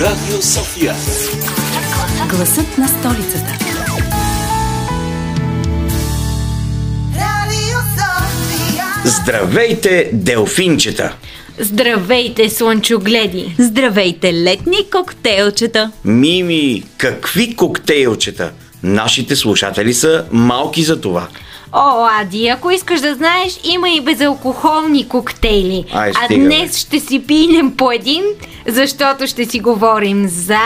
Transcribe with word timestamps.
Радио 0.00 0.42
София. 0.42 0.94
Гласът 2.28 2.78
на 2.78 2.88
столицата. 2.88 3.58
Здравейте, 9.04 10.10
делфинчета! 10.12 11.14
Здравейте, 11.58 12.50
слънчогледи! 12.50 13.54
Здравейте, 13.58 14.34
летни 14.34 14.90
коктейлчета! 14.92 15.92
Мими, 16.04 16.82
какви 16.96 17.56
коктейлчета! 17.56 18.52
Нашите 18.82 19.36
слушатели 19.36 19.94
са 19.94 20.24
малки 20.32 20.82
за 20.82 21.00
това. 21.00 21.28
О, 21.72 22.08
Ади, 22.20 22.48
ако 22.48 22.70
искаш 22.70 23.00
да 23.00 23.14
знаеш, 23.14 23.60
има 23.64 23.88
и 23.88 24.00
безалкохолни 24.00 25.08
коктейли. 25.08 25.84
Ай, 25.92 26.12
а 26.22 26.34
днес 26.34 26.78
ще 26.78 27.00
си 27.00 27.26
пинем 27.26 27.76
по 27.76 27.92
един, 27.92 28.24
защото 28.66 29.26
ще 29.26 29.44
си 29.44 29.60
говорим 29.60 30.28
за... 30.28 30.58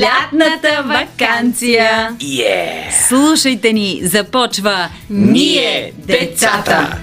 Лятната 0.00 0.84
вакансия! 0.84 2.16
Е! 2.40 2.90
Слушайте 3.08 3.72
ни, 3.72 4.00
започва 4.04 4.88
Ние, 5.10 5.92
децата! 5.96 6.98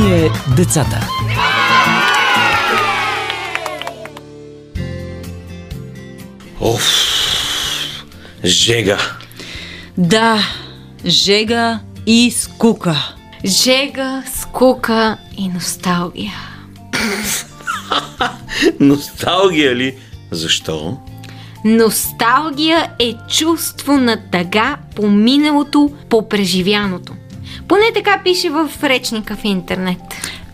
Ние 0.00 0.30
децата. 0.56 1.08
Оф! 6.60 6.82
Жега! 8.44 8.98
Да, 9.98 10.38
жега 11.06 11.80
и 12.06 12.30
скука. 12.30 13.14
Жега, 13.44 14.22
скука 14.40 15.16
и 15.38 15.48
носталгия. 15.48 16.34
Носталгия 18.80 19.76
ли? 19.76 19.96
Защо? 20.30 20.98
Носталгия 21.64 22.90
е 22.98 23.14
чувство 23.28 23.92
на 23.92 24.30
тъга 24.30 24.76
по 24.96 25.10
миналото, 25.10 25.92
по 26.08 26.28
преживяното. 26.28 27.12
Поне 27.70 27.92
така 27.94 28.20
пише 28.24 28.50
в 28.50 28.70
речника 28.82 29.36
в 29.36 29.44
интернет. 29.44 30.00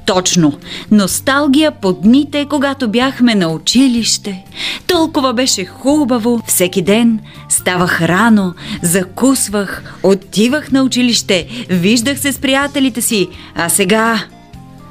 Точно. 0.06 0.58
Носталгия 0.90 1.70
по 1.70 1.92
дните, 1.92 2.46
когато 2.50 2.88
бяхме 2.88 3.34
на 3.34 3.48
училище. 3.48 4.44
Толкова 4.86 5.32
беше 5.32 5.64
хубаво. 5.64 6.42
Всеки 6.46 6.82
ден 6.82 7.20
ставах 7.48 8.02
рано, 8.02 8.54
закусвах, 8.82 9.94
отивах 10.02 10.72
на 10.72 10.82
училище, 10.82 11.48
виждах 11.68 12.18
се 12.18 12.32
с 12.32 12.38
приятелите 12.38 13.02
си. 13.02 13.28
А 13.54 13.68
сега... 13.68 14.24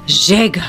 Жега. 0.08 0.64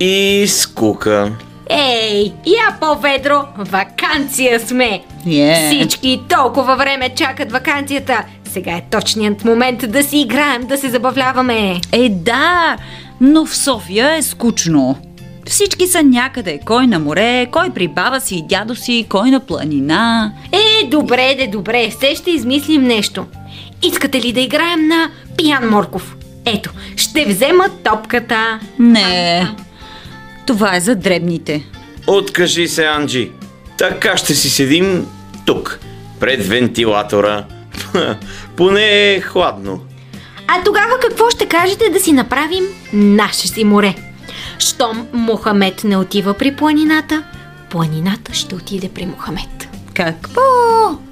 И 0.00 0.44
скука. 0.48 1.32
Ей, 1.70 2.32
я 2.46 2.76
по-ведро, 2.80 3.44
вакансия 3.58 4.60
сме! 4.60 5.02
Е. 5.26 5.66
Всички 5.66 6.20
толкова 6.28 6.76
време 6.76 7.08
чакат 7.14 7.52
вакансията. 7.52 8.24
Сега 8.52 8.70
е 8.70 8.84
точният 8.90 9.44
момент 9.44 9.92
да 9.92 10.02
си 10.02 10.18
играем, 10.18 10.66
да 10.66 10.76
се 10.76 10.88
забавляваме. 10.88 11.80
Е, 11.92 12.08
да, 12.08 12.76
но 13.20 13.46
в 13.46 13.56
София 13.56 14.16
е 14.16 14.22
скучно. 14.22 14.98
Всички 15.46 15.86
са 15.86 16.02
някъде. 16.02 16.60
Кой 16.64 16.86
на 16.86 16.98
море, 16.98 17.46
кой 17.52 17.70
при 17.70 17.88
баба 17.88 18.20
си 18.20 18.36
и 18.36 18.46
дядо 18.46 18.76
си, 18.76 19.06
кой 19.08 19.30
на 19.30 19.40
планина. 19.40 20.32
Е, 20.52 20.86
добре, 20.86 21.34
де, 21.38 21.46
добре, 21.46 21.90
все 21.90 22.14
ще 22.14 22.30
измислим 22.30 22.82
нещо. 22.82 23.26
Искате 23.82 24.20
ли 24.20 24.32
да 24.32 24.40
играем 24.40 24.88
на 24.88 25.10
пиян 25.36 25.68
Морков? 25.68 26.16
Ето, 26.44 26.70
ще 26.96 27.24
взема 27.24 27.64
топката. 27.84 28.60
Не, 28.78 29.48
това 30.46 30.76
е 30.76 30.80
за 30.80 30.94
дребните. 30.94 31.64
Откажи 32.06 32.68
се, 32.68 32.84
Анджи. 32.84 33.30
Така 33.78 34.16
ще 34.16 34.34
си 34.34 34.50
седим 34.50 35.06
тук, 35.46 35.80
пред 36.20 36.46
вентилатора. 36.46 37.44
Поне 38.56 39.12
е 39.14 39.20
хладно. 39.20 39.80
А 40.48 40.62
тогава 40.64 40.98
какво 41.02 41.30
ще 41.30 41.46
кажете 41.46 41.90
да 41.92 42.00
си 42.00 42.12
направим 42.12 42.64
наше 42.92 43.48
си 43.48 43.64
море? 43.64 43.94
Щом 44.58 45.06
Мохамед 45.12 45.84
не 45.84 45.96
отива 45.96 46.34
при 46.34 46.56
планината, 46.56 47.22
планината 47.70 48.34
ще 48.34 48.54
отиде 48.54 48.88
при 48.94 49.06
Мохамед. 49.06 49.68
Какво? 49.94 50.42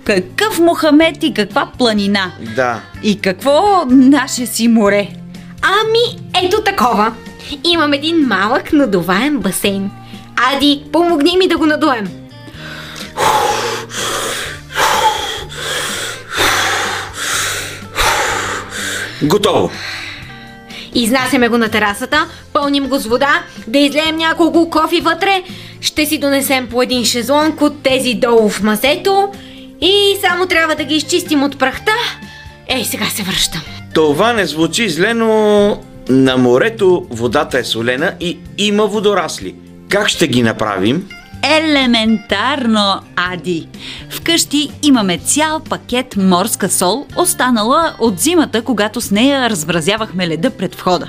Какъв 0.05 0.59
Мохамед 0.59 1.23
и 1.23 1.35
каква 1.35 1.69
планина? 1.79 2.33
Да. 2.57 2.81
И 3.03 3.21
какво 3.21 3.85
наше 3.91 4.47
си 4.47 4.69
море? 4.69 5.09
Ами, 5.63 6.21
ето 6.45 6.63
такова. 6.63 7.13
Имам 7.65 7.93
един 7.93 8.27
малък 8.27 8.73
надуваем 8.73 9.39
басейн. 9.39 9.91
Ади, 10.37 10.85
помогни 10.93 11.37
ми 11.37 11.49
да 11.49 11.59
го 11.59 11.67
надуем. 11.67 12.09
Готово. 19.23 19.71
Изнасяме 20.95 21.49
го 21.49 21.59
на 21.59 21.69
терасата, 21.69 22.27
пълним 22.53 22.89
го 22.89 22.99
с 22.99 23.07
вода, 23.07 23.43
да 23.67 23.79
излеем 23.79 24.17
няколко 24.17 24.71
кофи 24.71 25.01
вътре, 25.01 25.43
ще 25.81 26.07
си 26.07 26.19
донесем 26.19 26.69
по 26.69 26.83
един 26.83 27.05
шезлонг 27.05 27.63
от 27.63 27.83
тези 27.83 28.15
долу 28.15 28.49
в 28.49 28.63
масето 28.63 29.29
и 29.81 30.17
само 30.29 30.47
трябва 30.47 30.75
да 30.75 30.85
ги 30.85 30.95
изчистим 30.95 31.43
от 31.43 31.59
прахта. 31.59 31.93
Ей, 32.69 32.85
сега 32.85 33.05
се 33.05 33.23
връщам. 33.23 33.63
Това 33.95 34.33
не 34.33 34.47
звучи 34.47 34.89
зле, 34.89 35.15
но 35.15 35.83
на 36.09 36.37
морето 36.37 37.07
водата 37.11 37.59
е 37.59 37.65
солена 37.65 38.15
и 38.21 38.39
има 38.59 38.87
водорасли. 38.87 39.55
Как 39.89 40.09
ще 40.09 40.29
ги 40.29 40.43
направим? 40.43 41.09
Елементарно, 41.43 43.01
Ади. 43.17 43.69
Вкъщи 44.11 44.71
имаме 44.83 45.19
цял 45.19 45.61
пакет 45.61 46.17
морска 46.17 46.69
сол, 46.69 47.07
останала 47.17 47.95
от 47.99 48.21
зимата, 48.21 48.63
когато 48.63 49.01
с 49.01 49.11
нея 49.11 49.51
размразявахме 49.51 50.29
леда 50.29 50.51
пред 50.51 50.75
входа. 50.75 51.09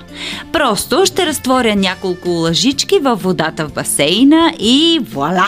Просто 0.53 1.06
ще 1.06 1.25
разтворя 1.25 1.75
няколко 1.75 2.29
лъжички 2.29 3.00
във 3.00 3.23
водата 3.23 3.68
в 3.68 3.73
басейна 3.73 4.53
и 4.59 5.00
вуаля! 5.12 5.47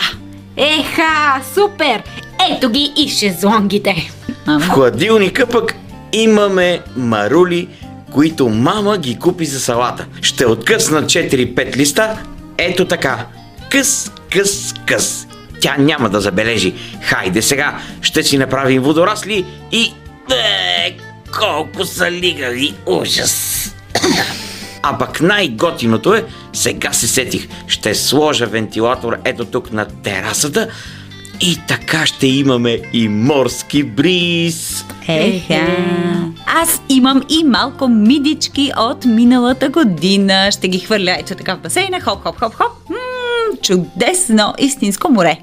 Еха, 0.56 1.40
супер! 1.54 2.02
Ето 2.50 2.70
ги 2.70 2.92
и 2.96 3.08
шезлонгите. 3.08 4.10
В 4.46 4.68
хладилника 4.68 5.46
пък 5.46 5.74
имаме 6.12 6.80
марули, 6.96 7.68
които 8.12 8.48
мама 8.48 8.98
ги 8.98 9.18
купи 9.18 9.46
за 9.46 9.60
салата. 9.60 10.06
Ще 10.22 10.46
откъсна 10.46 11.02
4-5 11.02 11.76
листа, 11.76 12.18
ето 12.58 12.84
така. 12.84 13.26
Къс, 13.70 14.12
къс, 14.32 14.74
къс. 14.86 15.26
Тя 15.60 15.76
няма 15.78 16.10
да 16.10 16.20
забележи. 16.20 16.74
Хайде 17.02 17.42
сега, 17.42 17.78
ще 18.02 18.22
си 18.22 18.38
направим 18.38 18.82
водорасли 18.82 19.46
и... 19.72 19.92
Е, 20.30 20.96
колко 21.38 21.84
са 21.84 22.10
лигави, 22.10 22.74
ужас! 22.86 23.74
А 24.82 24.98
пък 24.98 25.20
най-готиното 25.20 26.14
е, 26.14 26.24
сега 26.52 26.92
се 26.92 27.08
сетих, 27.08 27.48
ще 27.66 27.94
сложа 27.94 28.46
вентилатор 28.46 29.16
ето 29.24 29.44
тук 29.44 29.72
на 29.72 29.84
терасата 29.84 30.68
и 31.40 31.58
така 31.68 32.06
ще 32.06 32.26
имаме 32.26 32.80
и 32.92 33.08
морски 33.08 33.82
бриз. 33.82 34.84
Еха! 35.08 35.66
Аз 36.46 36.82
имам 36.88 37.22
и 37.28 37.44
малко 37.44 37.88
мидички 37.88 38.72
от 38.76 39.04
миналата 39.04 39.68
година. 39.68 40.50
Ще 40.52 40.68
ги 40.68 40.78
хвърля 40.78 41.16
ето 41.18 41.34
така 41.34 41.54
в 41.54 41.58
басейна. 41.58 42.00
Хоп, 42.00 42.22
хоп, 42.22 42.38
хоп, 42.38 42.54
хоп. 42.54 42.90
М, 42.90 42.96
чудесно, 43.62 44.54
истинско 44.58 45.12
море. 45.12 45.38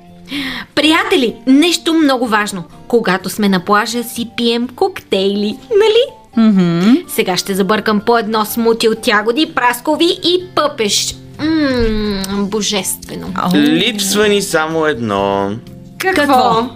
Приятели, 0.76 1.36
нещо 1.48 1.94
много 1.94 2.28
важно. 2.28 2.64
Когато 2.88 3.30
сме 3.30 3.50
на 3.50 3.66
плажа, 3.66 4.04
си 4.04 4.30
пием 4.38 4.68
коктейли, 4.68 5.58
нали? 5.70 6.20
Мгм. 6.38 6.94
Сега 7.08 7.38
ще 7.38 7.56
забъркам 7.56 8.02
по 8.06 8.18
едно 8.18 8.46
смути 8.46 8.88
от 8.90 9.08
ягоди, 9.08 9.52
праскови 9.56 10.20
и 10.24 10.46
пъпеш. 10.56 11.16
Ммм, 11.40 12.46
божествено. 12.46 13.34
Липсва 13.54 14.28
ни 14.28 14.42
само 14.42 14.86
едно. 14.86 15.52
Какво? 15.98 16.70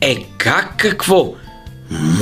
Е, 0.00 0.16
как 0.38 0.74
какво? 0.76 1.32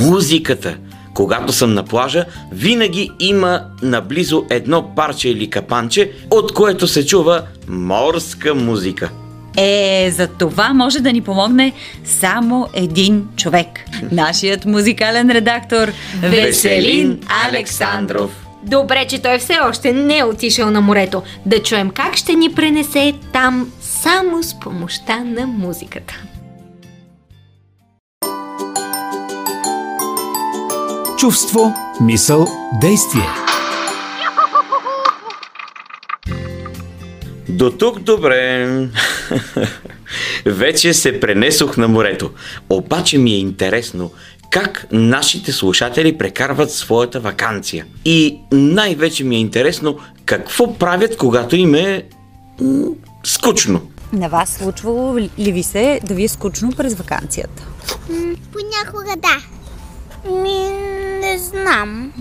Музиката. 0.01 0.75
Когато 1.13 1.53
съм 1.53 1.73
на 1.73 1.83
плажа, 1.83 2.25
винаги 2.51 3.09
има 3.19 3.61
наблизо 3.81 4.43
едно 4.49 4.95
парче 4.95 5.29
или 5.29 5.49
капанче, 5.49 6.11
от 6.31 6.53
което 6.53 6.87
се 6.87 7.05
чува 7.05 7.41
морска 7.67 8.55
музика. 8.55 9.09
Е, 9.57 10.11
за 10.11 10.27
това 10.27 10.73
може 10.73 10.99
да 10.99 11.13
ни 11.13 11.21
помогне 11.21 11.73
само 12.05 12.67
един 12.73 13.27
човек. 13.35 13.67
Нашият 14.11 14.65
музикален 14.65 15.31
редактор 15.31 15.91
Веселин 16.21 17.19
Александров. 17.47 18.31
Добре, 18.63 19.05
че 19.09 19.21
той 19.21 19.39
все 19.39 19.57
още 19.69 19.93
не 19.93 20.17
е 20.17 20.23
отишъл 20.23 20.71
на 20.71 20.81
морето. 20.81 21.23
Да 21.45 21.63
чуем 21.63 21.89
как 21.89 22.15
ще 22.15 22.33
ни 22.33 22.53
пренесе 22.53 23.13
там 23.33 23.71
само 23.81 24.43
с 24.43 24.59
помощта 24.59 25.17
на 25.17 25.47
музиката. 25.47 26.13
Чувство, 31.17 31.73
мисъл, 32.01 32.47
действие. 32.81 33.42
До 37.53 37.71
тук 37.71 37.99
добре. 37.99 38.67
Вече 40.45 40.93
се 40.93 41.19
пренесох 41.19 41.77
на 41.77 41.87
морето. 41.87 42.31
Обаче 42.69 43.17
ми 43.17 43.31
е 43.31 43.37
интересно 43.37 44.11
как 44.49 44.87
нашите 44.91 45.51
слушатели 45.51 46.17
прекарват 46.17 46.71
своята 46.71 47.19
вакансия. 47.19 47.85
И 48.05 48.39
най-вече 48.51 49.23
ми 49.23 49.35
е 49.35 49.39
интересно 49.39 49.97
какво 50.25 50.77
правят, 50.77 51.17
когато 51.17 51.55
им 51.55 51.75
е 51.75 52.03
м- 52.61 52.85
скучно. 53.23 53.81
На 54.13 54.29
вас 54.29 54.49
случвало 54.49 55.17
ли 55.17 55.51
ви 55.51 55.63
се 55.63 55.99
да 56.03 56.13
ви 56.13 56.23
е 56.23 56.27
скучно 56.27 56.71
през 56.71 56.93
вакансията? 56.93 57.67
Понякога 58.51 59.15
да. 59.17 59.37
Ми, 60.31 60.69
не 61.21 61.37
знам. 61.37 62.13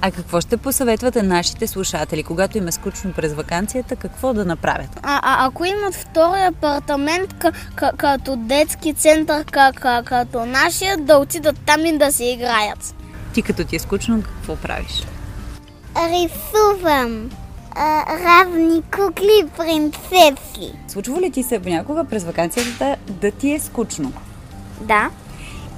А 0.00 0.10
какво 0.10 0.40
ще 0.40 0.56
посъветвате 0.56 1.22
нашите 1.22 1.66
слушатели, 1.66 2.22
когато 2.22 2.58
им 2.58 2.68
е 2.68 2.72
скучно 2.72 3.12
през 3.12 3.34
вакансията, 3.34 3.96
какво 3.96 4.32
да 4.34 4.44
направят? 4.44 5.00
А, 5.02 5.20
а 5.22 5.46
ако 5.46 5.64
имат 5.64 5.94
втори 5.94 6.40
апартамент 6.40 7.34
к- 7.34 7.52
к- 7.74 7.96
като 7.96 8.36
детски 8.36 8.94
център, 8.94 9.44
к- 9.44 9.72
к- 9.72 10.04
като 10.04 10.44
нашия, 10.46 10.96
да 10.96 11.16
отидат 11.16 11.56
там 11.66 11.86
и 11.86 11.98
да 11.98 12.12
си 12.12 12.24
играят. 12.24 12.94
Ти 13.34 13.42
като 13.42 13.64
ти 13.64 13.76
е 13.76 13.78
скучно, 13.78 14.22
какво 14.22 14.56
правиш? 14.56 15.06
Рисувам 15.96 17.30
а, 17.76 18.02
равни 18.24 18.82
кукли 18.82 19.44
принцеси. 19.56 20.72
Случва 20.88 21.20
ли 21.20 21.30
ти 21.30 21.42
се 21.42 21.58
понякога 21.58 22.04
през 22.04 22.24
вакансията 22.24 22.96
да 23.08 23.30
ти 23.30 23.52
е 23.52 23.60
скучно? 23.60 24.12
Да, 24.80 25.10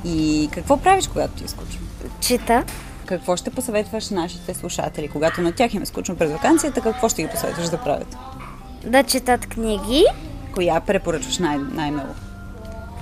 И 0.04 0.48
какво 0.52 0.76
правиш, 0.76 1.08
когато 1.08 1.32
ти 1.32 1.44
е 1.44 1.48
скучно? 1.48 1.80
чита. 2.20 2.64
Какво 3.06 3.36
ще 3.36 3.50
посъветваш 3.50 4.10
нашите 4.10 4.54
слушатели, 4.54 5.08
когато 5.08 5.40
на 5.40 5.52
тях 5.52 5.74
им 5.74 5.82
е 5.82 5.86
скучно 5.86 6.16
през 6.16 6.32
вакансията, 6.32 6.80
какво 6.80 7.08
ще 7.08 7.22
ги 7.22 7.28
посъветваш 7.28 7.68
да 7.68 7.78
правят? 7.78 8.16
Да 8.86 9.02
четат 9.02 9.46
книги. 9.46 10.04
Коя 10.54 10.80
препоръчваш 10.80 11.38
най- 11.38 11.58
най-много? 11.58 12.14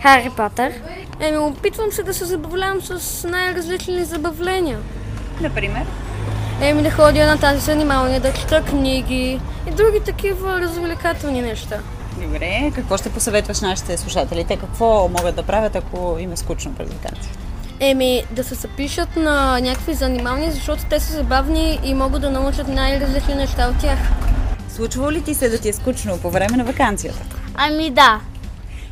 Хари 0.02 0.30
Потър. 0.36 0.72
Еми, 1.20 1.38
опитвам 1.38 1.92
се 1.92 2.02
да 2.02 2.14
се 2.14 2.24
забавлявам 2.24 2.80
с 2.82 3.28
най-различни 3.28 4.04
забавления. 4.04 4.78
Например? 5.40 5.86
Еми, 6.60 6.82
да 6.82 6.90
ходя 6.90 7.26
на 7.26 7.38
тази 7.38 7.60
занималния, 7.60 8.20
да 8.20 8.32
чета 8.32 8.64
книги 8.64 9.40
и 9.68 9.70
други 9.70 10.00
такива 10.04 10.60
развлекателни 10.60 11.42
неща. 11.42 11.78
Добре, 12.22 12.72
какво 12.74 12.96
ще 12.96 13.12
посъветваш 13.12 13.60
нашите 13.60 13.96
слушатели? 13.96 14.44
Те 14.44 14.56
какво 14.56 15.08
могат 15.08 15.36
да 15.36 15.42
правят, 15.42 15.76
ако 15.76 16.16
им 16.18 16.32
е 16.32 16.36
скучно 16.36 16.74
през 16.74 16.88
вакансията? 16.88 17.38
Еми, 17.80 18.22
да 18.30 18.44
се 18.44 18.54
запишат 18.54 19.16
на 19.16 19.60
някакви 19.60 19.94
занималния, 19.94 20.52
защото 20.52 20.84
те 20.90 21.00
са 21.00 21.12
забавни 21.12 21.80
и 21.84 21.94
могат 21.94 22.22
да 22.22 22.30
научат 22.30 22.68
най-различни 22.68 23.34
неща 23.34 23.68
от 23.68 23.80
тях. 23.80 23.98
Случва 24.68 25.12
ли 25.12 25.22
ти 25.22 25.34
се 25.34 25.48
да 25.48 25.58
ти 25.58 25.68
е 25.68 25.72
скучно 25.72 26.18
по 26.18 26.30
време 26.30 26.56
на 26.56 26.64
вакансията? 26.64 27.20
Ами 27.54 27.90
да. 27.90 28.20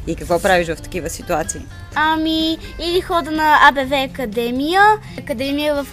И 0.07 0.17
какво 0.17 0.43
правиш 0.43 0.69
в 0.69 0.83
такива 0.83 1.11
ситуации? 1.11 1.61
Ами, 1.95 2.59
или 2.79 3.01
хода 3.01 3.31
на 3.31 3.59
АБВ 3.69 4.05
Академия, 4.05 4.83
академия 5.19 5.75
в 5.75 5.87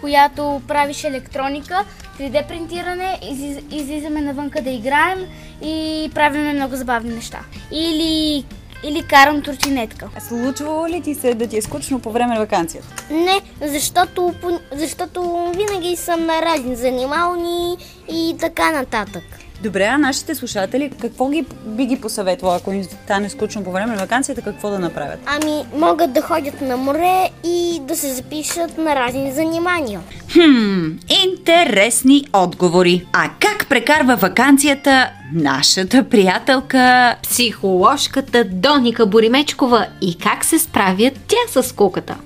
която 0.00 0.62
правиш 0.68 1.04
електроника, 1.04 1.84
3D 2.18 2.48
принтиране, 2.48 3.18
излиз, 3.30 3.58
излизаме 3.70 4.20
навънка 4.20 4.62
да 4.62 4.70
играем 4.70 5.18
и 5.62 6.10
правиме 6.14 6.52
много 6.52 6.76
забавни 6.76 7.14
неща. 7.14 7.40
Или, 7.72 8.44
или 8.84 9.06
карам 9.08 9.42
турчинетка. 9.42 10.08
А 10.16 10.20
случвало 10.20 10.88
ли 10.88 11.00
ти 11.00 11.14
се 11.14 11.34
да 11.34 11.46
ти 11.46 11.58
е 11.58 11.62
скучно 11.62 12.00
по 12.00 12.12
време 12.12 12.34
на 12.34 12.40
вакансията? 12.40 13.04
Не, 13.10 13.40
защото, 13.60 14.34
защото 14.72 15.52
винаги 15.56 15.96
съм 15.96 16.26
на 16.26 16.42
разни 16.42 16.76
занимални 16.76 17.76
и 18.12 18.36
така 18.40 18.72
нататък. 18.72 19.41
Добре, 19.62 19.84
а 19.84 19.98
нашите 19.98 20.34
слушатели 20.34 20.90
какво 21.00 21.28
ги, 21.28 21.44
би 21.66 21.86
ги 21.86 22.00
посъветвала, 22.00 22.56
ако 22.56 22.72
им 22.72 22.84
стане 22.84 23.30
скучно 23.30 23.64
по 23.64 23.72
време 23.72 23.92
на 23.92 24.00
вакансията, 24.00 24.42
какво 24.42 24.70
да 24.70 24.78
направят? 24.78 25.18
Ами, 25.26 25.64
могат 25.74 26.12
да 26.12 26.22
ходят 26.22 26.60
на 26.60 26.76
море 26.76 27.30
и 27.44 27.80
да 27.88 27.96
се 27.96 28.12
запишат 28.12 28.78
на 28.78 28.94
разни 28.94 29.32
занимания. 29.32 30.00
Хм, 30.32 30.90
интересни 31.24 32.24
отговори. 32.32 33.06
А 33.12 33.30
как 33.40 33.66
прекарва 33.68 34.16
вакансията 34.16 35.10
нашата 35.34 36.04
приятелка? 36.08 37.16
Психоложката 37.22 38.44
Доника 38.44 39.06
Боримечкова 39.06 39.86
и 40.00 40.18
как 40.18 40.44
се 40.44 40.58
справят 40.58 41.14
тя 41.28 41.62
с 41.62 41.72
куката. 41.72 42.16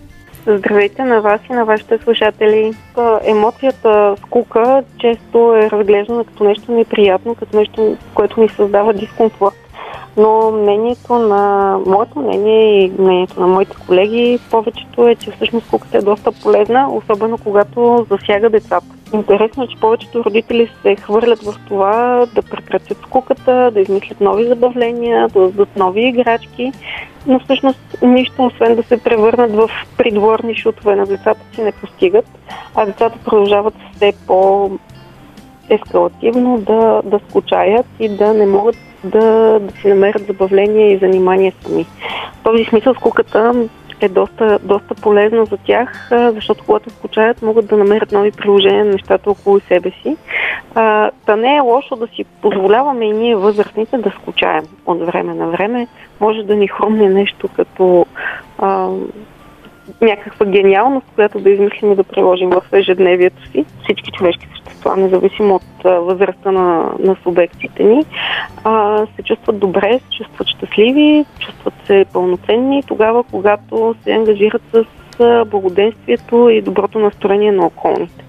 Здравейте 0.48 1.04
на 1.04 1.20
вас 1.20 1.40
и 1.50 1.52
на 1.52 1.64
вашите 1.64 1.98
слушатели. 1.98 2.72
Та, 2.94 3.20
Емоцията 3.24 4.16
скука 4.26 4.82
често 4.98 5.54
е 5.54 5.70
разглеждана 5.70 6.24
като 6.24 6.44
нещо 6.44 6.72
неприятно, 6.72 7.34
като 7.34 7.56
нещо, 7.56 7.96
което 8.14 8.40
ни 8.40 8.48
създава 8.48 8.92
дискомфорт. 8.92 9.54
Но 10.16 10.50
мнението 10.50 11.18
на 11.18 11.76
моето 11.86 12.18
мнение 12.18 12.84
и 12.84 12.92
мнението 12.98 13.40
на 13.40 13.46
моите 13.46 13.76
колеги 13.86 14.38
повечето 14.50 15.08
е, 15.08 15.14
че 15.14 15.30
всъщност 15.30 15.66
скуката 15.66 15.98
е 15.98 16.02
доста 16.02 16.32
полезна, 16.32 16.88
особено 16.92 17.38
когато 17.38 18.06
засяга 18.10 18.50
децата. 18.50 18.95
Интересно 19.14 19.64
е, 19.64 19.68
че 19.68 19.76
повечето 19.76 20.24
родители 20.24 20.70
се 20.82 20.96
хвърлят 20.96 21.42
в 21.42 21.54
това 21.68 22.26
да 22.34 22.42
прекратят 22.42 22.98
скуката, 22.98 23.70
да 23.74 23.80
измислят 23.80 24.20
нови 24.20 24.44
забавления, 24.44 25.28
да 25.28 25.40
дадат 25.40 25.76
нови 25.76 26.08
играчки, 26.08 26.72
но 27.26 27.40
всъщност 27.40 27.96
нищо, 28.02 28.44
освен 28.44 28.76
да 28.76 28.82
се 28.82 29.02
превърнат 29.02 29.52
в 29.52 29.70
придворни 29.96 30.56
шутове 30.56 30.96
на 30.96 31.06
децата 31.06 31.40
си, 31.54 31.62
не 31.62 31.72
постигат, 31.72 32.26
а 32.74 32.86
децата 32.86 33.18
продължават 33.24 33.74
все 33.96 34.12
по 34.26 34.70
ескалативно 35.68 36.58
да, 36.58 37.02
да 37.04 37.20
скучаят 37.28 37.86
и 38.00 38.08
да 38.08 38.34
не 38.34 38.46
могат 38.46 38.76
да, 39.04 39.58
да 39.60 39.72
си 39.80 39.88
намерят 39.88 40.26
забавление 40.26 40.92
и 40.92 40.98
занимание 40.98 41.52
сами. 41.62 41.84
В 42.32 42.44
този 42.44 42.64
смисъл 42.64 42.94
скуката 42.94 43.68
е 44.00 44.08
доста, 44.08 44.58
доста 44.62 44.94
полезна 44.94 45.44
за 45.44 45.56
тях, 45.56 46.08
защото 46.10 46.64
когато 46.66 46.90
скучаят, 46.90 47.42
могат 47.42 47.66
да 47.66 47.76
намерят 47.76 48.12
нови 48.12 48.32
приложения 48.32 48.84
на 48.84 48.92
нещата 48.92 49.30
около 49.30 49.60
себе 49.60 49.90
си. 50.02 50.16
Та 51.26 51.36
не 51.36 51.56
е 51.56 51.60
лошо 51.60 51.96
да 51.96 52.06
си 52.06 52.24
позволяваме 52.42 53.04
и 53.04 53.12
ние 53.12 53.36
възрастните 53.36 53.98
да 53.98 54.10
скучаем 54.10 54.64
от 54.86 55.06
време 55.06 55.34
на 55.34 55.46
време. 55.48 55.86
Може 56.20 56.42
да 56.42 56.56
ни 56.56 56.68
хрумне 56.68 57.08
нещо 57.08 57.48
като 57.56 58.06
а, 58.58 58.88
някаква 60.00 60.46
гениалност, 60.46 61.06
която 61.14 61.40
да 61.40 61.50
измислим 61.50 61.92
и 61.92 61.96
да 61.96 62.04
приложим 62.04 62.50
в 62.50 62.62
ежедневието 62.72 63.48
си. 63.50 63.64
Всички 63.84 64.10
човешки 64.12 64.46
същества, 64.46 64.65
независимо 64.96 65.54
от 65.54 66.04
възрастта 66.06 66.52
на, 66.52 66.90
на 66.98 67.16
субектите 67.22 67.84
ни, 67.84 68.04
а, 68.64 69.06
се 69.16 69.22
чувстват 69.22 69.58
добре, 69.58 70.00
се 70.10 70.18
чувстват 70.18 70.48
щастливи, 70.48 71.24
чувстват 71.38 71.74
се 71.86 72.04
пълноценни 72.12 72.82
тогава, 72.82 73.24
когато 73.24 73.94
се 74.04 74.12
ангажират 74.12 74.62
с 74.72 74.84
благоденствието 75.46 76.48
и 76.48 76.62
доброто 76.62 76.98
настроение 76.98 77.52
на 77.52 77.66
околните. 77.66 78.24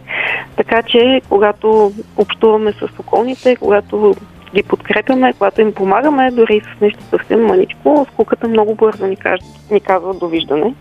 Така 0.56 0.84
че, 0.84 1.22
когато 1.30 1.92
общуваме 2.18 2.72
с 2.72 3.00
околните, 3.00 3.56
когато 3.56 4.16
ги 4.56 4.64
подкрепяме, 4.64 5.34
когато 5.34 5.62
им 5.62 5.74
помагаме, 5.74 6.32
дори 6.32 6.62
с 6.62 6.82
нещо 6.82 7.04
съвсем 7.04 7.46
маничко, 7.46 8.08
скуката 8.14 8.48
много 8.48 8.76
бързо 8.76 9.08
ни, 9.08 9.16
каже, 9.16 9.44
ни 9.72 9.82
казва 9.82 10.14
довиждане. 10.14 10.74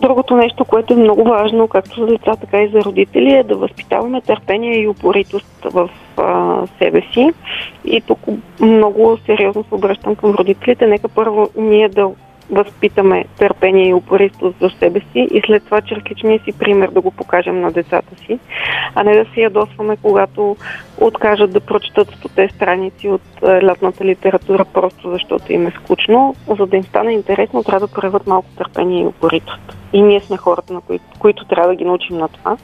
Другото 0.00 0.36
нещо, 0.36 0.64
което 0.64 0.92
е 0.92 0.96
много 0.96 1.24
важно, 1.24 1.68
както 1.68 2.00
за 2.00 2.06
деца, 2.06 2.36
така 2.36 2.62
и 2.62 2.68
за 2.68 2.80
родители, 2.80 3.32
е 3.32 3.42
да 3.42 3.56
възпитаваме 3.56 4.20
търпение 4.20 4.80
и 4.80 4.88
упоритост 4.88 5.64
в 5.64 5.90
а, 6.16 6.62
себе 6.78 7.02
си. 7.12 7.30
И 7.84 8.00
тук 8.00 8.18
много 8.60 9.18
сериозно 9.26 9.64
се 9.68 9.74
обръщам 9.74 10.16
към 10.16 10.30
родителите. 10.30 10.86
Нека 10.86 11.08
първо 11.08 11.48
ние 11.56 11.88
да 11.88 12.10
възпитаме 12.50 13.24
търпение 13.38 13.88
и 13.88 13.94
упоритост 13.94 14.58
за 14.60 14.70
себе 14.78 15.00
си 15.00 15.28
и 15.30 15.42
след 15.46 15.64
това 15.64 15.80
чрез 15.80 15.98
личния 16.10 16.40
си 16.44 16.52
пример 16.58 16.90
да 16.90 17.00
го 17.00 17.10
покажем 17.10 17.60
на 17.60 17.72
децата 17.72 18.16
си, 18.16 18.38
а 18.94 19.02
не 19.02 19.24
да 19.24 19.30
се 19.34 19.40
ядосваме, 19.40 19.96
когато 20.02 20.56
откажат 20.98 21.52
да 21.52 21.60
прочитат 21.60 22.08
стоте 22.08 22.48
страници 22.48 23.08
от 23.08 23.22
е, 23.42 23.64
лятната 23.64 24.04
литература, 24.04 24.64
просто 24.64 25.10
защото 25.10 25.52
им 25.52 25.66
е 25.66 25.70
скучно. 25.70 26.34
За 26.58 26.66
да 26.66 26.76
им 26.76 26.82
стане 26.82 27.12
интересно, 27.12 27.64
трябва 27.64 27.86
да 27.86 27.94
проявят 27.94 28.26
малко 28.26 28.48
търпение 28.58 29.02
и 29.02 29.06
упоритост. 29.06 29.76
И 29.92 30.02
ние 30.02 30.20
сме 30.20 30.36
хората, 30.36 30.72
на 30.72 30.80
които, 30.80 31.04
които 31.18 31.44
трябва 31.44 31.68
да 31.68 31.74
ги 31.74 31.84
научим 31.84 32.16
на 32.16 32.28
това. 32.28 32.56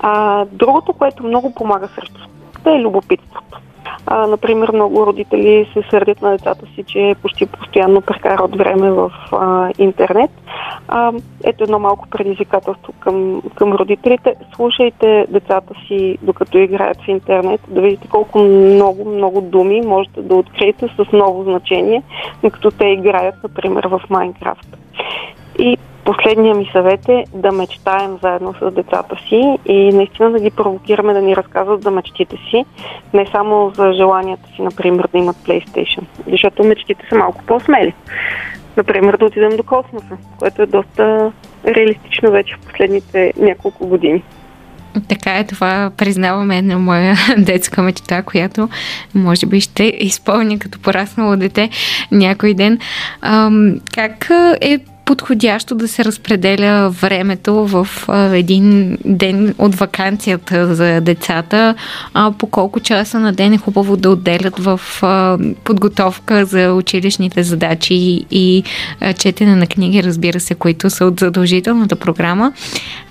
А, 0.00 0.44
другото, 0.52 0.92
което 0.92 1.24
много 1.24 1.54
помага 1.54 1.88
срещу 1.88 2.20
скуката 2.60 2.70
е 2.70 2.82
любопитството. 2.82 3.60
А, 4.06 4.26
например, 4.26 4.70
много 4.72 5.06
родители 5.06 5.70
се 5.72 5.82
сърдят 5.90 6.22
на 6.22 6.30
децата 6.30 6.66
си, 6.74 6.84
че 6.86 7.14
почти 7.22 7.46
постоянно 7.46 8.00
прекарат 8.00 8.56
време 8.56 8.90
в 8.90 9.12
а, 9.32 9.70
интернет. 9.78 10.30
А, 10.88 11.12
ето 11.44 11.64
едно 11.64 11.78
малко 11.78 12.08
предизвикателство 12.08 12.92
към, 13.00 13.42
към 13.54 13.72
родителите. 13.72 14.34
Слушайте 14.56 15.26
децата 15.28 15.74
си, 15.86 16.18
докато 16.22 16.58
играят 16.58 16.98
в 17.02 17.08
интернет, 17.08 17.60
да 17.68 17.80
видите 17.80 18.08
колко 18.08 18.38
много, 18.38 19.10
много 19.10 19.40
думи 19.40 19.80
можете 19.80 20.22
да 20.22 20.34
откриете 20.34 20.88
с 20.88 21.12
ново 21.12 21.44
значение, 21.44 22.02
докато 22.42 22.70
те 22.70 22.86
играят, 22.86 23.34
например, 23.42 23.84
в 23.84 24.00
Майнкрафт. 24.10 24.76
И 25.60 25.76
Последният 26.04 26.58
ми 26.58 26.70
съвет 26.72 27.08
е 27.08 27.24
да 27.34 27.52
мечтаем 27.52 28.18
заедно 28.22 28.54
с 28.62 28.70
децата 28.70 29.16
си 29.28 29.58
и 29.66 29.92
наистина 29.92 30.30
да 30.30 30.40
ги 30.40 30.50
провокираме 30.50 31.12
да 31.12 31.22
ни 31.22 31.36
разказват 31.36 31.82
за 31.82 31.90
мечтите 31.90 32.36
си, 32.50 32.64
не 33.14 33.26
само 33.26 33.72
за 33.76 33.92
желанията 33.92 34.48
си, 34.56 34.62
например, 34.62 35.08
да 35.12 35.18
имат 35.18 35.36
PlayStation, 35.36 36.02
защото 36.30 36.64
мечтите 36.64 37.06
са 37.08 37.16
малко 37.16 37.44
по-смели. 37.46 37.94
Например, 38.76 39.16
да 39.16 39.24
отидем 39.24 39.56
до 39.56 39.62
космоса, 39.62 40.16
което 40.38 40.62
е 40.62 40.66
доста 40.66 41.32
реалистично 41.66 42.30
вече 42.30 42.54
в 42.56 42.66
последните 42.66 43.32
няколко 43.36 43.86
години. 43.86 44.22
Така 45.08 45.38
е, 45.38 45.46
това 45.46 45.90
признаваме 45.96 46.62
на 46.62 46.78
моя 46.78 47.14
детска 47.38 47.82
мечта, 47.82 48.22
която 48.22 48.68
може 49.14 49.46
би 49.46 49.60
ще 49.60 49.84
изпълня 49.84 50.58
като 50.58 50.80
пораснало 50.80 51.36
дете 51.36 51.70
някой 52.12 52.54
ден. 52.54 52.78
Ам, 53.22 53.80
как 53.94 54.30
е 54.60 54.78
подходящо 55.10 55.74
да 55.74 55.88
се 55.88 56.04
разпределя 56.04 56.90
времето 56.90 57.66
в 57.66 57.88
един 58.32 58.98
ден 59.04 59.54
от 59.58 59.74
вакансията 59.74 60.74
за 60.74 61.00
децата, 61.00 61.74
по 62.38 62.46
колко 62.46 62.80
часа 62.80 63.20
на 63.20 63.32
ден 63.32 63.52
е 63.52 63.58
хубаво 63.58 63.96
да 63.96 64.10
отделят 64.10 64.58
в 64.58 64.80
подготовка 65.64 66.44
за 66.44 66.72
училищните 66.74 67.42
задачи 67.42 68.24
и 68.30 68.62
четене 69.18 69.56
на 69.56 69.66
книги, 69.66 70.02
разбира 70.02 70.40
се, 70.40 70.54
които 70.54 70.90
са 70.90 71.04
от 71.04 71.20
задължителната 71.20 71.96
програма, 71.96 72.52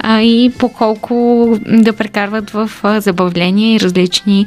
и 0.07 0.51
по 0.59 0.69
колко 0.69 1.47
да 1.67 1.93
прекарват 1.93 2.49
в 2.49 2.71
забавления 2.83 3.75
и 3.75 3.79
различни 3.79 4.45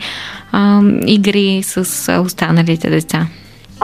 игри 1.07 1.63
с 1.63 2.13
останалите 2.23 2.91
деца. 2.91 3.27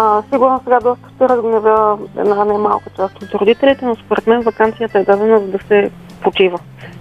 А, 0.01 0.23
сигурно 0.33 0.61
сега 0.65 0.81
доста 0.81 1.09
ще 1.15 1.29
разгневя 1.29 1.99
една 2.19 2.45
немалка 2.45 2.91
част 2.97 3.23
от 3.23 3.35
родителите, 3.35 3.85
но 3.85 3.97
според 3.97 4.27
мен 4.27 4.41
вакансията 4.41 4.99
е 4.99 5.05
дадена 5.05 5.41
за 5.41 5.47
да 5.47 5.59
се 5.59 5.91
почива 6.23 6.59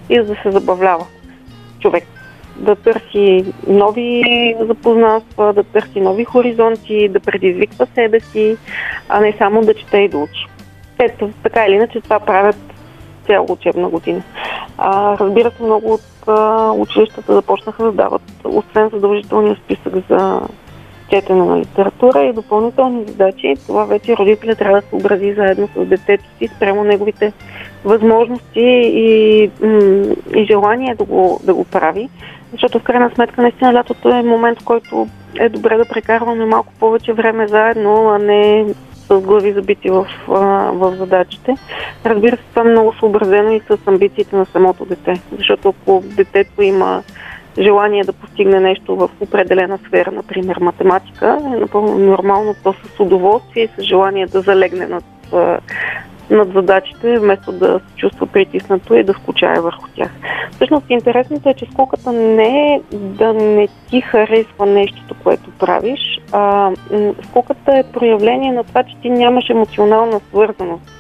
и 0.10 0.16
за 0.16 0.24
да 0.24 0.36
се 0.42 0.52
забавлява 0.52 1.06
човек. 1.80 2.04
Да 2.56 2.76
търси 2.76 3.54
нови 3.68 4.24
запознанства, 4.60 5.54
да 5.54 5.64
търси 5.64 6.02
нови 6.02 6.26
хоризонти, 6.26 7.10
да 7.10 7.20
предизвиква 7.20 7.88
себе 7.96 8.20
си, 8.20 8.58
а 9.10 9.20
не 9.20 9.34
само 9.38 9.62
да 9.62 9.74
чете 9.74 9.98
и 9.98 10.10
да 10.10 10.18
учи. 10.18 10.48
Ето, 11.00 11.30
така 11.44 11.66
или 11.66 11.76
иначе 11.76 12.02
това 12.02 12.20
правят 12.20 12.58
цяла 13.26 13.46
учебна 13.50 13.90
година. 13.90 14.22
А, 14.78 15.18
разбира 15.18 15.52
се, 15.52 15.64
много 15.64 15.94
от 15.94 16.28
училищата 16.80 17.34
започнаха 17.34 17.84
да 17.84 17.92
дават, 17.92 18.22
освен 18.44 18.90
задължителния 18.90 19.56
списък 19.56 19.94
за 20.10 20.42
четене 21.10 21.46
на 21.46 21.60
литература 21.60 22.24
и 22.24 22.34
допълнителни 22.34 23.06
задачи. 23.08 23.54
Това 23.68 23.86
вече 23.86 24.18
родителя 24.18 24.56
трябва 24.56 24.82
да 24.82 24.88
се 24.88 24.96
образи 24.96 25.34
заедно 25.34 25.70
с 25.76 25.86
детето 25.86 26.24
си, 26.38 26.48
спрямо 26.56 26.84
неговите 26.84 27.34
възможности 27.86 28.92
и, 28.94 29.44
и 30.36 30.46
желание 30.46 30.96
да 30.96 31.04
го, 31.04 31.40
да 31.44 31.54
го 31.54 31.66
прави. 31.66 32.10
Защото 32.52 32.80
в 32.80 32.84
крайна 32.84 33.12
сметка 33.16 33.42
наистина 33.42 33.74
лятото 33.74 34.10
е 34.10 34.24
момент, 34.24 34.62
в 34.62 34.66
който 34.66 35.08
е 35.40 35.50
добре 35.50 35.78
да 35.78 35.86
прекарваме 35.86 36.46
малко 36.46 36.74
повече 36.80 37.14
време 37.14 37.48
заедно, 37.48 38.10
а 38.10 38.20
не 38.20 38.66
с 39.08 39.20
глави 39.20 39.52
забити 39.52 39.90
в, 39.90 40.08
в 40.74 40.96
задачите. 40.98 41.56
Разбира 42.06 42.38
се, 42.38 42.44
това 42.50 42.62
е 42.62 42.72
много 42.72 42.94
съобразено 43.00 43.52
и 43.52 43.60
с 43.60 43.78
амбициите 43.86 44.36
на 44.36 44.46
самото 44.46 44.86
дете. 44.86 45.22
Защото 45.38 45.70
ако 45.70 46.04
детето 46.06 46.62
има 46.62 47.04
желание 47.60 48.04
да 48.04 48.14
постигне 48.14 48.60
нещо 48.60 48.96
в 48.96 49.10
определена 49.22 49.80
сфера, 49.88 50.12
например 50.12 50.58
математика, 50.62 51.40
е 51.46 51.50
напълно 51.50 51.98
нормално 51.98 52.56
то 52.64 52.74
с 52.74 53.00
удоволствие 53.00 53.64
и 53.64 53.82
с 53.82 53.86
желание 53.86 54.26
да 54.26 54.42
залегне 54.42 54.88
над, 54.88 55.04
над 56.30 56.54
задачите, 56.54 57.20
вместо 57.20 57.52
да 57.52 57.80
се 57.80 57.96
чувства 57.96 58.28
притиснато 58.28 58.96
и 58.96 59.04
да 59.04 59.14
скучае 59.14 59.60
върху 59.60 59.88
тях. 59.96 60.12
Всъщност 60.52 60.90
интересното 60.90 61.50
е, 61.50 61.54
че 61.54 61.68
сколката 61.72 62.12
не 62.12 62.74
е 62.74 62.82
да 62.92 63.34
не 63.34 63.68
ти 63.90 64.02
харесва 64.02 64.66
нещото, 64.66 65.16
което 65.24 65.52
правиш, 65.60 66.20
а 66.32 66.72
сколката 67.24 67.78
е 67.78 67.92
проявление 67.94 68.52
на 68.52 68.64
това, 68.64 68.84
че 68.84 68.96
ти 69.02 69.10
нямаш 69.10 69.50
емоционална 69.50 70.20
свързаност 70.20 70.97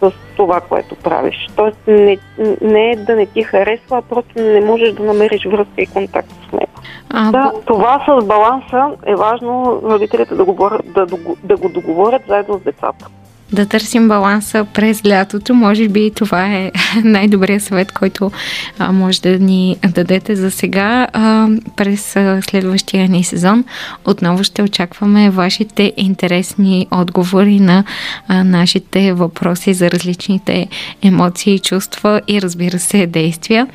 с 0.00 0.12
това, 0.36 0.60
което 0.60 0.94
правиш. 0.94 1.48
Тоест 1.56 1.78
не, 1.86 2.18
не 2.60 2.90
е 2.90 2.96
да 2.96 3.16
не 3.16 3.26
ти 3.26 3.42
харесва, 3.42 3.98
а 3.98 4.02
просто 4.02 4.42
не 4.42 4.60
можеш 4.60 4.92
да 4.92 5.02
намериш 5.02 5.44
връзка 5.44 5.82
и 5.82 5.86
контакт 5.86 6.28
с 6.48 6.52
него. 6.52 6.72
А, 7.10 7.30
да, 7.30 7.52
това 7.66 8.04
с 8.08 8.24
баланса 8.24 8.96
е 9.06 9.14
важно 9.14 9.80
родителите 9.84 10.34
да 10.34 10.44
го, 10.44 10.70
да, 10.84 11.06
да 11.44 11.56
го 11.56 11.68
договорят 11.68 12.22
заедно 12.28 12.58
с 12.58 12.62
децата 12.62 13.06
да 13.52 13.66
търсим 13.66 14.08
баланса 14.08 14.66
през 14.74 15.06
лятото. 15.06 15.54
Може 15.54 15.88
би 15.88 16.12
това 16.14 16.46
е 16.46 16.72
най-добрият 17.04 17.62
съвет, 17.62 17.92
който 17.92 18.30
а, 18.78 18.92
може 18.92 19.20
да 19.20 19.38
ни 19.38 19.76
дадете 19.88 20.36
за 20.36 20.50
сега. 20.50 21.06
А, 21.12 21.48
през 21.76 22.16
а, 22.16 22.40
следващия 22.42 23.08
ни 23.08 23.24
сезон 23.24 23.64
отново 24.04 24.44
ще 24.44 24.62
очакваме 24.62 25.30
вашите 25.30 25.92
интересни 25.96 26.86
отговори 26.90 27.60
на 27.60 27.84
а, 28.28 28.44
нашите 28.44 29.12
въпроси 29.12 29.74
за 29.74 29.90
различните 29.90 30.68
емоции, 31.02 31.58
чувства 31.58 32.20
и 32.28 32.42
разбира 32.42 32.78
се 32.78 33.06
действия. 33.06 33.66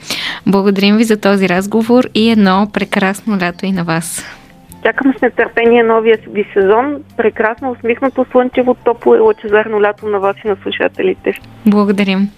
Благодарим 0.47 0.97
ви 0.97 1.03
за 1.03 1.17
този 1.17 1.49
разговор 1.49 2.07
и 2.15 2.29
едно 2.29 2.67
прекрасно 2.73 3.37
лято 3.37 3.65
и 3.65 3.71
на 3.71 3.83
вас. 3.83 4.23
Чакам 4.83 5.13
с 5.17 5.21
нетърпение 5.21 5.83
новия 5.83 6.19
ви 6.27 6.45
сезон. 6.53 7.03
Прекрасно, 7.17 7.71
усмихнато, 7.71 8.25
слънчево, 8.31 8.75
топло 8.85 9.15
и 9.15 9.19
лъчезарно 9.19 9.81
лято 9.81 10.07
на 10.07 10.19
вас 10.19 10.35
и 10.45 10.47
на 10.47 10.57
слушателите. 10.63 11.33
Благодарим. 11.65 12.29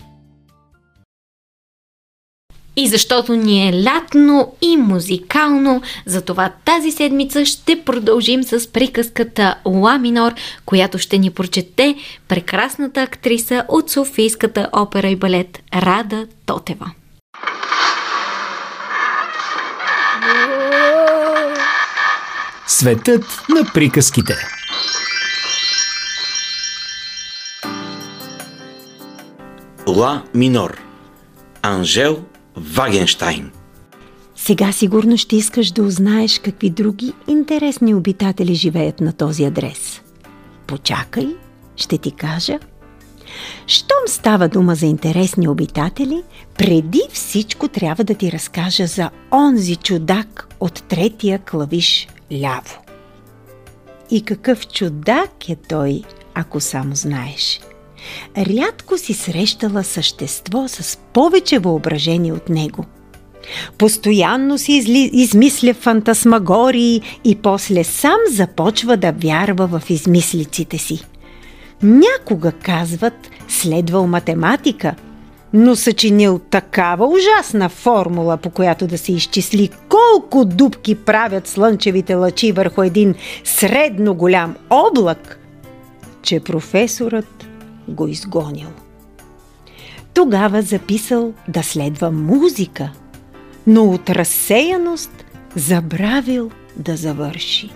И 2.76 2.88
защото 2.88 3.36
ни 3.36 3.70
е 3.70 3.84
лятно 3.84 4.56
и 4.62 4.78
музикално, 4.78 5.82
затова 6.06 6.52
тази 6.66 6.92
седмица 6.92 7.46
ще 7.46 7.84
продължим 7.86 8.44
с 8.44 8.74
приказката 8.74 9.56
Ла 9.66 9.98
Минор, 9.98 10.32
която 10.66 10.98
ще 10.98 11.18
ни 11.18 11.32
прочете 11.32 11.96
прекрасната 12.28 13.02
актриса 13.02 13.66
от 13.68 13.90
Софийската 13.90 14.70
опера 14.74 15.08
и 15.08 15.16
балет 15.16 15.64
Рада 15.76 16.28
Тотева. 16.46 16.92
Светът 22.68 23.26
на 23.50 23.72
приказките. 23.74 24.34
Ла 29.88 30.24
минор. 30.34 30.82
Анжел 31.62 32.24
Вагенштайн. 32.56 33.52
Сега 34.36 34.72
сигурно 34.72 35.18
ще 35.18 35.36
искаш 35.36 35.72
да 35.72 35.84
узнаеш 35.84 36.40
какви 36.40 36.70
други 36.70 37.14
интересни 37.28 37.96
обитатели 37.96 38.56
живеят 38.56 39.02
на 39.02 39.14
този 39.14 39.44
адрес. 39.44 40.02
Почакай, 40.68 41.36
ще 41.76 41.98
ти 41.98 42.12
кажа. 42.12 42.60
Щом 43.68 44.08
става 44.08 44.48
дума 44.48 44.76
за 44.76 44.86
интересни 44.86 45.48
обитатели, 45.48 46.24
преди 46.58 47.02
всичко 47.14 47.68
трябва 47.68 48.04
да 48.04 48.16
ти 48.16 48.32
разкажа 48.32 48.88
за 48.88 49.10
онзи 49.32 49.76
чудак 49.76 50.48
от 50.60 50.84
третия 50.84 51.40
клавиш 51.40 52.08
ляво. 52.34 52.80
И 54.12 54.22
какъв 54.22 54.68
чудак 54.68 55.50
е 55.50 55.56
той, 55.56 56.02
ако 56.34 56.60
само 56.60 56.96
знаеш. 56.96 57.62
Рядко 58.38 58.98
си 58.98 59.14
срещала 59.14 59.84
същество 59.84 60.68
с 60.68 60.98
повече 61.14 61.60
въображение 61.60 62.34
от 62.34 62.50
него. 62.50 62.86
Постоянно 63.78 64.58
си 64.58 64.72
изли... 64.72 65.10
измисля 65.14 65.74
фантасмагории 65.74 67.02
и 67.24 67.36
после 67.36 67.84
сам 67.84 68.18
започва 68.30 68.98
да 68.98 69.12
вярва 69.12 69.80
в 69.80 69.90
измислиците 69.90 70.78
си. 70.78 71.06
Някога 71.84 72.52
казват, 72.52 73.30
следвал 73.48 74.08
математика– 74.08 74.96
но 75.54 75.76
съчинил 75.76 76.40
такава 76.40 77.08
ужасна 77.08 77.70
формула, 77.70 78.38
по 78.38 78.50
която 78.50 78.88
да 78.88 78.98
се 78.98 79.14
изчисли 79.14 79.70
колко 79.90 80.46
дубки 80.46 80.96
правят 80.96 81.48
слънчевите 81.48 82.16
лъчи 82.16 82.52
върху 82.52 82.84
един 82.84 83.16
средно 83.44 84.16
голям 84.16 84.56
облак, 84.70 85.40
че 86.22 86.40
професорът 86.40 87.48
го 87.88 88.08
изгонил. 88.08 88.70
Тогава 90.14 90.62
записал 90.62 91.34
да 91.48 91.64
следва 91.64 92.12
музика, 92.12 92.92
но 93.68 93.84
от 93.84 94.10
разсеяност 94.10 95.26
забравил 95.56 96.52
да 96.76 96.96
завърши. 96.96 97.70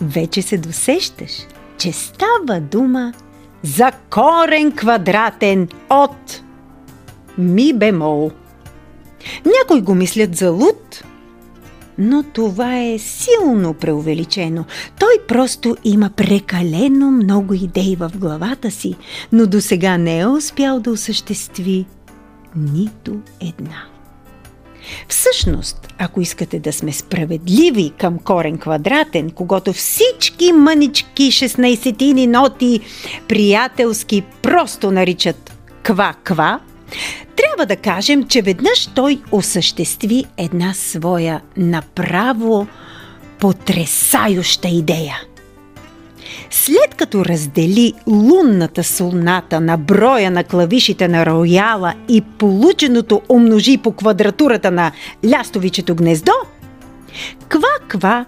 Вече 0.00 0.42
се 0.42 0.58
досещаш, 0.58 1.30
че 1.78 1.92
става 1.92 2.60
дума 2.60 3.12
за 3.62 3.92
корен 4.10 4.72
квадратен 4.72 5.68
от 5.90 6.42
ми 7.38 7.72
бемол. 7.72 8.30
Някои 9.60 9.80
го 9.80 9.94
мислят 9.94 10.36
за 10.36 10.50
луд, 10.50 11.04
но 11.98 12.22
това 12.22 12.78
е 12.78 12.98
силно 12.98 13.74
преувеличено. 13.74 14.64
Той 14.98 15.18
просто 15.28 15.76
има 15.84 16.10
прекалено 16.16 17.10
много 17.10 17.54
идеи 17.54 17.96
в 17.96 18.10
главата 18.16 18.70
си, 18.70 18.94
но 19.32 19.46
до 19.46 19.60
сега 19.60 19.98
не 19.98 20.18
е 20.18 20.26
успял 20.26 20.80
да 20.80 20.90
осъществи 20.90 21.86
нито 22.56 23.16
една. 23.40 23.84
Всъщност, 25.08 25.88
ако 25.98 26.20
искате 26.20 26.58
да 26.58 26.72
сме 26.72 26.92
справедливи 26.92 27.92
към 27.98 28.18
корен 28.18 28.58
квадратен, 28.58 29.30
когато 29.30 29.72
всички 29.72 30.52
мънички 30.52 31.22
16 31.22 32.26
ноти 32.26 32.80
приятелски 33.28 34.22
просто 34.42 34.90
наричат 34.90 35.56
ква-ква, 35.82 36.58
трябва 37.36 37.66
да 37.66 37.76
кажем, 37.76 38.24
че 38.24 38.42
веднъж 38.42 38.86
той 38.94 39.20
осъществи 39.32 40.24
една 40.36 40.74
своя 40.74 41.40
направо 41.56 42.66
потресающа 43.38 44.68
идея. 44.68 45.16
След 46.50 46.94
като 46.96 47.24
раздели 47.24 47.92
лунната 48.06 48.84
соната 48.84 49.60
на 49.60 49.76
броя 49.76 50.30
на 50.30 50.44
клавишите 50.44 51.08
на 51.08 51.26
рояла 51.26 51.94
и 52.08 52.20
полученото 52.20 53.22
умножи 53.28 53.78
по 53.78 53.92
квадратурата 53.92 54.70
на 54.70 54.92
лястовичето 55.30 55.94
гнездо, 55.94 56.32
Ква-Ква 57.48 58.24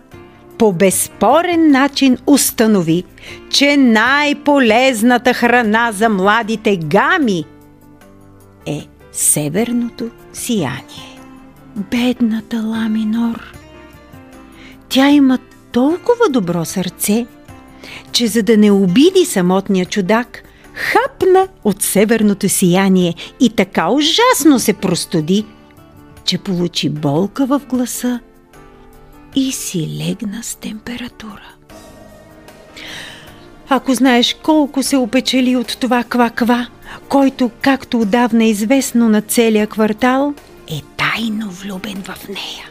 по 0.58 0.72
безспорен 0.72 1.70
начин 1.70 2.18
установи, 2.26 3.04
че 3.50 3.76
най-полезната 3.76 5.34
храна 5.34 5.92
за 5.92 6.08
младите 6.08 6.76
гами 6.76 7.44
е 8.66 8.86
северното 9.12 10.10
сияние. 10.32 11.20
Бедната 11.76 12.56
Ламинор. 12.56 13.52
Тя 14.88 15.08
има 15.10 15.38
толкова 15.72 16.28
добро 16.30 16.64
сърце, 16.64 17.26
че 18.12 18.26
за 18.26 18.42
да 18.42 18.56
не 18.56 18.70
обиди 18.70 19.24
самотния 19.24 19.86
чудак, 19.86 20.42
хапна 20.74 21.48
от 21.64 21.82
северното 21.82 22.48
сияние 22.48 23.14
и 23.40 23.50
така 23.50 23.88
ужасно 23.88 24.58
се 24.58 24.72
простуди, 24.72 25.44
че 26.24 26.38
получи 26.38 26.90
болка 26.90 27.46
в 27.46 27.62
гласа 27.68 28.20
и 29.34 29.52
си 29.52 29.98
легна 29.98 30.42
с 30.42 30.54
температура. 30.54 31.56
Ако 33.68 33.94
знаеш 33.94 34.36
колко 34.42 34.82
се 34.82 34.96
опечели 34.96 35.56
от 35.56 35.76
това 35.80 36.04
ква-ква, 36.04 36.66
който, 37.08 37.50
както 37.60 38.00
отдавна 38.00 38.44
е 38.44 38.48
известно 38.48 39.08
на 39.08 39.22
целия 39.22 39.66
квартал, 39.66 40.34
е 40.70 40.82
тайно 40.96 41.50
влюбен 41.50 42.02
в 42.02 42.28
нея. 42.28 42.70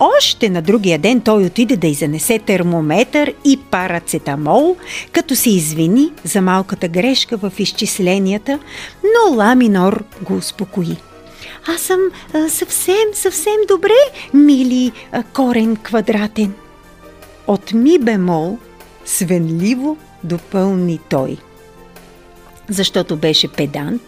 Още 0.00 0.48
на 0.48 0.62
другия 0.62 0.98
ден 0.98 1.20
той 1.20 1.44
отиде 1.44 1.76
да 1.76 1.86
изанесе 1.86 2.38
термометър 2.38 3.34
и 3.44 3.56
парацетамол, 3.70 4.76
като 5.12 5.36
се 5.36 5.50
извини 5.50 6.12
за 6.24 6.40
малката 6.40 6.88
грешка 6.88 7.36
в 7.36 7.52
изчисленията, 7.58 8.58
но 9.04 9.36
Ламинор 9.36 10.04
го 10.22 10.34
успокои. 10.34 10.96
Аз 11.74 11.80
съм 11.80 12.00
а, 12.34 12.48
съвсем, 12.48 13.08
съвсем 13.14 13.56
добре, 13.68 13.98
мили 14.34 14.92
а, 15.12 15.22
корен 15.22 15.76
квадратен. 15.76 16.54
От 17.46 17.72
ми 17.72 17.98
бемол 17.98 18.58
свенливо 19.04 19.96
допълни 20.24 20.98
той. 21.08 21.36
Защото 22.68 23.16
беше 23.16 23.48
педант 23.48 24.02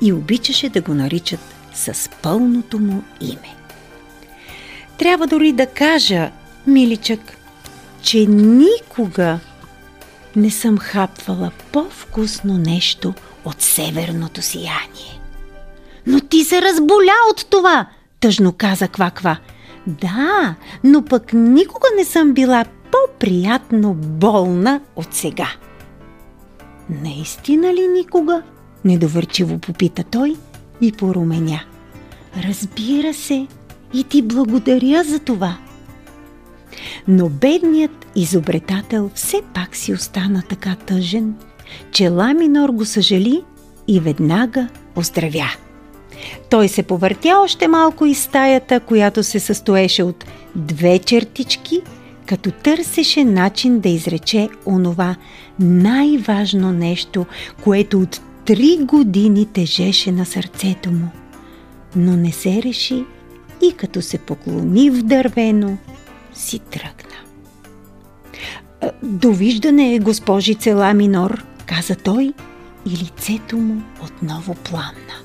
и 0.00 0.12
обичаше 0.12 0.68
да 0.68 0.80
го 0.80 0.94
наричат 0.94 1.40
с 1.74 2.10
пълното 2.22 2.78
му 2.78 3.02
име. 3.20 3.54
Трябва 4.98 5.26
дори 5.26 5.52
да 5.52 5.66
кажа, 5.66 6.30
миличък, 6.66 7.20
че 8.02 8.26
никога 8.26 9.38
не 10.36 10.50
съм 10.50 10.78
хапвала 10.78 11.50
по-вкусно 11.72 12.58
нещо 12.58 13.14
от 13.44 13.62
северното 13.62 14.42
сияние. 14.42 15.20
Но 16.06 16.20
ти 16.20 16.44
се 16.44 16.62
разболя 16.62 17.14
от 17.30 17.46
това, 17.50 17.86
тъжно 18.20 18.52
каза 18.52 18.88
Кваква. 18.88 19.36
Да, 19.86 20.54
но 20.84 21.04
пък 21.04 21.32
никога 21.32 21.88
не 21.96 22.04
съм 22.04 22.32
била 22.32 22.64
по-приятно 22.92 23.94
болна 23.94 24.80
от 24.96 25.14
сега. 25.14 25.48
Наистина 26.90 27.74
ли 27.74 27.88
никога? 27.88 28.42
Недоверчиво 28.84 29.58
попита 29.58 30.04
той 30.04 30.36
и 30.80 30.92
поруменя. 30.92 31.60
Разбира 32.44 33.14
се, 33.14 33.46
и 33.94 34.04
ти 34.04 34.22
благодаря 34.22 35.04
за 35.04 35.18
това. 35.18 35.58
Но 37.08 37.28
бедният 37.28 38.06
изобретател 38.16 39.10
все 39.14 39.42
пак 39.54 39.76
си 39.76 39.92
остана 39.92 40.42
така 40.48 40.76
тъжен, 40.86 41.34
че 41.92 42.08
Ламинор 42.08 42.68
го 42.68 42.84
съжали 42.84 43.42
и 43.88 44.00
веднага 44.00 44.68
оздравя. 44.96 45.50
Той 46.50 46.68
се 46.68 46.82
повъртя 46.82 47.38
още 47.44 47.68
малко 47.68 48.06
из 48.06 48.22
стаята, 48.22 48.80
която 48.80 49.22
се 49.22 49.40
състоеше 49.40 50.02
от 50.02 50.24
две 50.56 50.98
чертички, 50.98 51.82
като 52.30 52.50
търсеше 52.50 53.24
начин 53.24 53.80
да 53.80 53.88
изрече 53.88 54.48
онова 54.66 55.16
най-важно 55.60 56.72
нещо, 56.72 57.26
което 57.64 58.00
от 58.00 58.20
три 58.44 58.78
години 58.80 59.46
тежеше 59.46 60.12
на 60.12 60.26
сърцето 60.26 60.90
му. 60.90 61.08
Но 61.96 62.16
не 62.16 62.32
се 62.32 62.62
реши 62.62 63.04
и 63.62 63.72
като 63.72 64.02
се 64.02 64.18
поклони 64.18 64.90
в 64.90 65.02
дървено, 65.02 65.76
си 66.34 66.58
тръгна. 66.58 67.16
Довиждане, 69.02 69.98
госпожице 69.98 70.72
Ламинор, 70.72 71.44
каза 71.66 71.96
той 71.96 72.32
и 72.86 72.90
лицето 72.90 73.56
му 73.56 73.82
отново 74.04 74.54
пламна. 74.54 75.16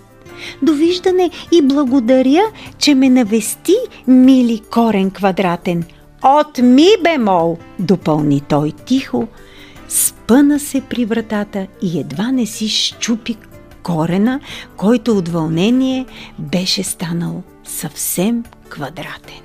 Довиждане 0.61 1.29
и 1.51 1.61
благодаря, 1.61 2.43
че 2.77 2.95
ме 2.95 3.09
навести, 3.09 3.75
мили 4.07 4.61
корен 4.71 5.11
квадратен. 5.11 5.83
От 6.27 6.57
ми 6.57 6.87
бемол, 7.03 7.57
допълни 7.79 8.41
той 8.41 8.71
тихо, 8.71 9.27
спъна 9.87 10.59
се 10.59 10.81
при 10.81 11.05
вратата 11.05 11.67
и 11.81 11.99
едва 11.99 12.31
не 12.31 12.45
си 12.45 12.69
щупи 12.69 13.37
корена, 13.83 14.39
който 14.77 15.17
от 15.17 15.29
вълнение 15.29 16.05
беше 16.39 16.83
станал 16.83 17.43
съвсем 17.63 18.43
квадратен. 18.69 19.41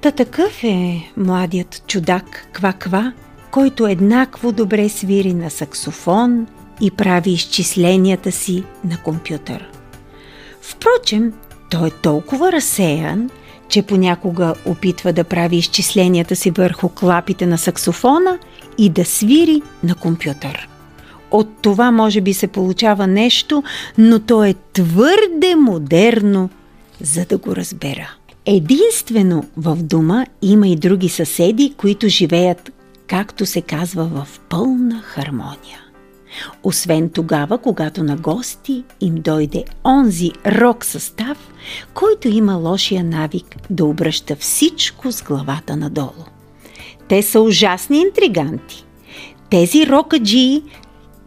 Та 0.00 0.10
такъв 0.10 0.64
е 0.64 1.10
младият 1.16 1.82
чудак 1.86 2.48
Ква-Ква, 2.54 3.12
който 3.50 3.86
еднакво 3.86 4.52
добре 4.52 4.88
свири 4.88 5.34
на 5.34 5.50
саксофон 5.50 6.46
и 6.80 6.90
прави 6.90 7.30
изчисленията 7.30 8.32
си 8.32 8.64
на 8.84 9.02
компютър. 9.02 9.70
Впрочем, 10.62 11.32
той 11.70 11.88
е 11.88 11.90
толкова 11.90 12.52
разсеян, 12.52 13.30
че 13.70 13.82
понякога 13.82 14.54
опитва 14.66 15.12
да 15.12 15.24
прави 15.24 15.56
изчисленията 15.56 16.36
си 16.36 16.50
върху 16.50 16.88
клапите 16.88 17.46
на 17.46 17.58
саксофона 17.58 18.38
и 18.78 18.88
да 18.88 19.04
свири 19.04 19.62
на 19.82 19.94
компютър. 19.94 20.68
От 21.30 21.48
това 21.62 21.90
може 21.90 22.20
би 22.20 22.34
се 22.34 22.46
получава 22.46 23.06
нещо, 23.06 23.62
но 23.98 24.18
то 24.18 24.44
е 24.44 24.54
твърде 24.72 25.54
модерно, 25.56 26.50
за 27.00 27.24
да 27.24 27.38
го 27.38 27.56
разбера. 27.56 28.10
Единствено 28.46 29.44
в 29.56 29.76
дома 29.76 30.26
има 30.42 30.68
и 30.68 30.76
други 30.76 31.08
съседи, 31.08 31.74
които 31.76 32.08
живеят, 32.08 32.72
както 33.06 33.46
се 33.46 33.60
казва, 33.60 34.04
в 34.04 34.40
пълна 34.48 35.02
хармония. 35.02 35.80
Освен 36.62 37.08
тогава, 37.08 37.58
когато 37.58 38.04
на 38.04 38.16
гости 38.16 38.84
им 39.00 39.14
дойде 39.14 39.64
онзи 39.84 40.30
рок 40.46 40.84
състав, 40.84 41.49
който 41.94 42.28
има 42.28 42.54
лошия 42.54 43.04
навик 43.04 43.56
да 43.70 43.84
обръща 43.84 44.36
всичко 44.36 45.12
с 45.12 45.22
главата 45.22 45.76
надолу. 45.76 46.24
Те 47.08 47.22
са 47.22 47.40
ужасни 47.40 48.00
интриганти. 48.00 48.84
Тези 49.50 49.86
рокаджии 49.86 50.62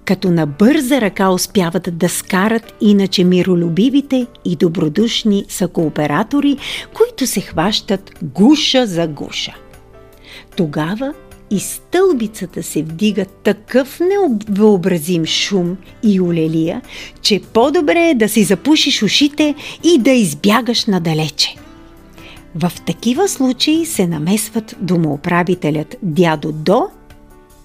като 0.05 0.31
на 0.31 0.45
бърза 0.45 1.01
ръка 1.01 1.29
успяват 1.29 1.97
да 1.97 2.09
скарат 2.09 2.73
иначе 2.81 3.23
миролюбивите 3.23 4.27
и 4.45 4.55
добродушни 4.55 5.45
са 5.49 5.67
кооператори, 5.67 6.57
които 6.93 7.27
се 7.27 7.41
хващат 7.41 8.11
гуша 8.23 8.87
за 8.87 9.07
гуша. 9.07 9.55
Тогава 10.57 11.13
и 11.53 11.59
стълбицата 11.59 12.63
се 12.63 12.83
вдига 12.83 13.25
такъв 13.25 13.99
невъобразим 13.99 15.25
шум 15.25 15.77
и 16.03 16.21
олелия, 16.21 16.81
че 17.21 17.41
по-добре 17.53 18.09
е 18.09 18.15
да 18.15 18.29
си 18.29 18.43
запушиш 18.43 19.03
ушите 19.03 19.55
и 19.83 19.97
да 19.97 20.11
избягаш 20.11 20.85
надалече. 20.85 21.55
В 22.55 22.71
такива 22.85 23.27
случаи 23.27 23.85
се 23.85 24.07
намесват 24.07 24.75
домоуправителят 24.79 25.95
дядо 26.01 26.51
До 26.51 26.87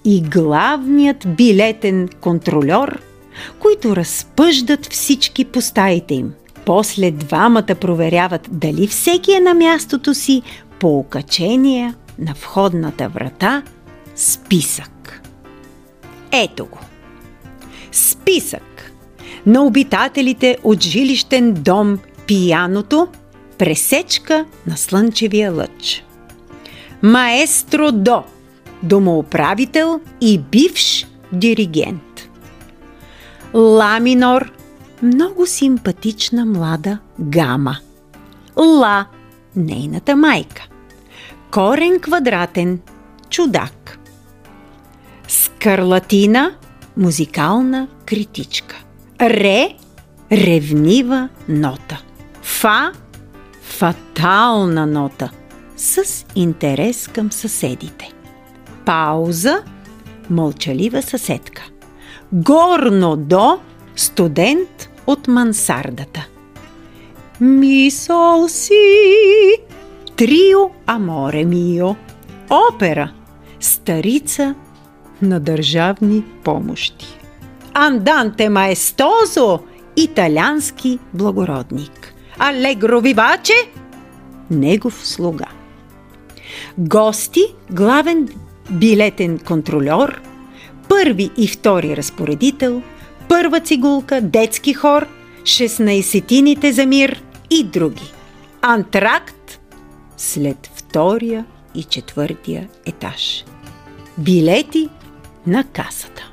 и 0.04 0.22
главният 0.22 1.26
билетен 1.36 2.08
контролер, 2.20 3.00
които 3.58 3.96
разпъждат 3.96 4.86
всички 4.86 5.44
по 5.44 5.60
стаите 5.60 6.14
им. 6.14 6.32
После 6.64 7.10
двамата 7.10 7.74
проверяват 7.80 8.48
дали 8.52 8.86
всеки 8.86 9.32
е 9.32 9.40
на 9.40 9.54
мястото 9.54 10.14
си 10.14 10.42
по 10.80 10.98
окачение 10.98 11.94
на 12.18 12.32
входната 12.32 13.08
врата 13.08 13.62
списък. 14.18 15.22
Ето 16.32 16.66
го. 16.66 16.78
Списък 17.92 18.92
на 19.46 19.64
обитателите 19.64 20.58
от 20.64 20.82
жилищен 20.82 21.52
дом 21.52 21.98
Пияното, 22.26 23.08
пресечка 23.58 24.44
на 24.66 24.76
слънчевия 24.76 25.52
лъч. 25.52 26.04
Маестро 27.02 27.92
До, 27.92 28.22
домоуправител 28.82 30.00
и 30.20 30.38
бивш 30.38 31.06
диригент. 31.32 32.28
Ла 33.54 34.00
минор, 34.00 34.52
много 35.02 35.46
симпатична 35.46 36.46
млада 36.46 36.98
гама. 37.20 37.78
Ла, 38.56 39.06
нейната 39.56 40.16
майка. 40.16 40.68
Корен 41.50 42.00
квадратен, 42.00 42.80
чудак. 43.30 43.77
Скарлатина, 45.58 46.54
музикална 46.96 47.88
критичка. 48.06 48.76
Ре, 49.20 49.76
ревнива 50.32 51.28
нота. 51.48 52.02
Фа, 52.42 52.92
фатална 53.62 54.86
нота, 54.86 55.30
с 55.76 56.26
интерес 56.34 57.08
към 57.08 57.32
съседите. 57.32 58.12
Пауза, 58.84 59.62
мълчалива 60.30 61.02
съседка. 61.02 61.62
Горно 62.32 63.16
до, 63.16 63.58
студент 63.96 64.90
от 65.06 65.28
мансардата. 65.28 66.28
Мисъл 67.40 68.48
си, 68.48 68.92
трио 70.16 70.70
аморе 70.86 71.44
мио, 71.44 71.94
опера, 72.50 73.12
старица 73.60 74.54
на 75.22 75.40
държавни 75.40 76.24
помощи. 76.44 77.18
Анданте 77.74 78.48
маестозо, 78.48 79.60
италиански 79.96 80.98
благородник. 81.14 82.14
Алегро 82.38 83.00
виваче, 83.00 83.54
негов 84.50 85.06
слуга. 85.06 85.46
Гости, 86.78 87.40
главен 87.70 88.28
билетен 88.70 89.38
контролер, 89.38 90.20
първи 90.88 91.30
и 91.36 91.48
втори 91.48 91.96
разпоредител, 91.96 92.82
първа 93.28 93.60
цигулка, 93.60 94.20
детски 94.20 94.74
хор, 94.74 95.06
16-тините 95.42 96.70
за 96.70 96.86
мир 96.86 97.22
и 97.50 97.64
други. 97.64 98.12
Антракт 98.62 99.60
след 100.16 100.70
втория 100.74 101.44
и 101.74 101.84
четвъртия 101.84 102.68
етаж. 102.86 103.44
Билети 104.18 104.88
на 105.48 105.64
касата. 105.64 106.32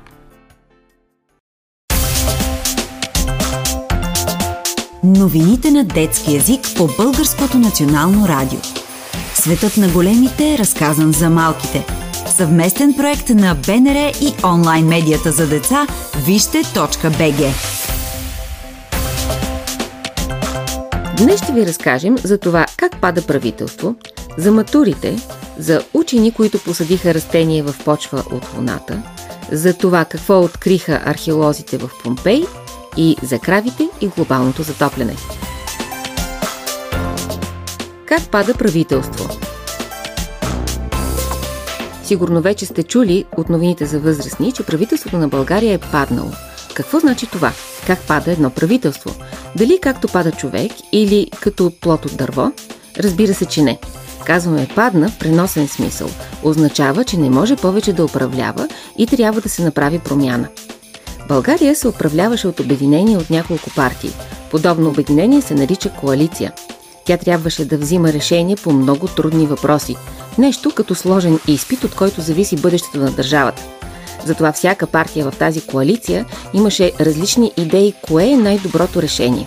Новините 5.04 5.70
на 5.70 5.84
детски 5.84 6.34
язик 6.34 6.60
по 6.76 6.88
Българското 6.98 7.58
национално 7.58 8.28
радио. 8.28 8.58
Светът 9.34 9.76
на 9.76 9.88
големите 9.88 10.54
е 10.54 10.58
разказан 10.58 11.12
за 11.12 11.30
малките. 11.30 11.86
Съвместен 12.26 12.94
проект 12.94 13.28
на 13.28 13.54
БНР 13.54 14.12
и 14.20 14.34
онлайн 14.44 14.86
медията 14.86 15.32
за 15.32 15.48
деца 15.48 15.86
вижте.бг. 16.26 17.85
Днес 21.18 21.42
ще 21.42 21.52
ви 21.52 21.66
разкажем 21.66 22.18
за 22.18 22.38
това 22.38 22.66
как 22.76 23.00
пада 23.00 23.22
правителство, 23.22 23.94
за 24.38 24.52
матурите, 24.52 25.16
за 25.58 25.82
учени, 25.94 26.32
които 26.32 26.64
посадиха 26.64 27.14
растение 27.14 27.62
в 27.62 27.74
почва 27.84 28.22
от 28.32 28.54
луната, 28.56 29.02
за 29.52 29.74
това 29.78 30.04
какво 30.04 30.40
откриха 30.40 31.02
археолозите 31.04 31.78
в 31.78 31.90
Помпей 32.04 32.44
и 32.96 33.16
за 33.22 33.38
кравите 33.38 33.88
и 34.00 34.08
глобалното 34.08 34.62
затопляне. 34.62 35.16
Как 38.06 38.28
пада 38.30 38.54
правителство? 38.54 39.38
Сигурно 42.04 42.40
вече 42.40 42.66
сте 42.66 42.82
чули 42.82 43.24
от 43.36 43.48
новините 43.48 43.86
за 43.86 44.00
възрастни, 44.00 44.52
че 44.52 44.62
правителството 44.62 45.18
на 45.18 45.28
България 45.28 45.74
е 45.74 45.90
паднало. 45.92 46.30
Какво 46.76 47.00
значи 47.00 47.26
това? 47.26 47.52
Как 47.86 47.98
пада 47.98 48.32
едно 48.32 48.50
правителство? 48.50 49.14
Дали 49.56 49.78
както 49.82 50.08
пада 50.08 50.32
човек 50.32 50.72
или 50.92 51.30
като 51.40 51.72
плод 51.80 52.04
от 52.04 52.16
дърво? 52.16 52.52
Разбира 52.98 53.34
се, 53.34 53.46
че 53.46 53.62
не. 53.62 53.78
Казваме 54.24 54.68
падна 54.74 55.08
в 55.08 55.18
преносен 55.18 55.68
смисъл. 55.68 56.08
Означава, 56.42 57.04
че 57.04 57.16
не 57.16 57.30
може 57.30 57.56
повече 57.56 57.92
да 57.92 58.04
управлява 58.04 58.68
и 58.98 59.06
трябва 59.06 59.40
да 59.40 59.48
се 59.48 59.64
направи 59.64 59.98
промяна. 59.98 60.48
България 61.28 61.74
се 61.74 61.88
управляваше 61.88 62.48
от 62.48 62.60
обединение 62.60 63.16
от 63.16 63.30
няколко 63.30 63.70
партии. 63.76 64.12
Подобно 64.50 64.88
обединение 64.88 65.42
се 65.42 65.54
нарича 65.54 65.90
коалиция. 65.90 66.52
Тя 67.04 67.16
трябваше 67.16 67.64
да 67.64 67.78
взима 67.78 68.12
решения 68.12 68.56
по 68.56 68.72
много 68.72 69.06
трудни 69.06 69.46
въпроси. 69.46 69.96
Нещо 70.38 70.70
като 70.74 70.94
сложен 70.94 71.38
изпит, 71.48 71.84
от 71.84 71.94
който 71.94 72.20
зависи 72.20 72.56
бъдещето 72.56 72.98
на 72.98 73.10
държавата. 73.10 73.62
Затова 74.26 74.52
всяка 74.52 74.86
партия 74.86 75.30
в 75.30 75.38
тази 75.38 75.66
коалиция 75.66 76.26
имаше 76.54 76.92
различни 77.00 77.52
идеи 77.56 77.94
кое 78.02 78.24
е 78.24 78.36
най-доброто 78.36 79.02
решение. 79.02 79.46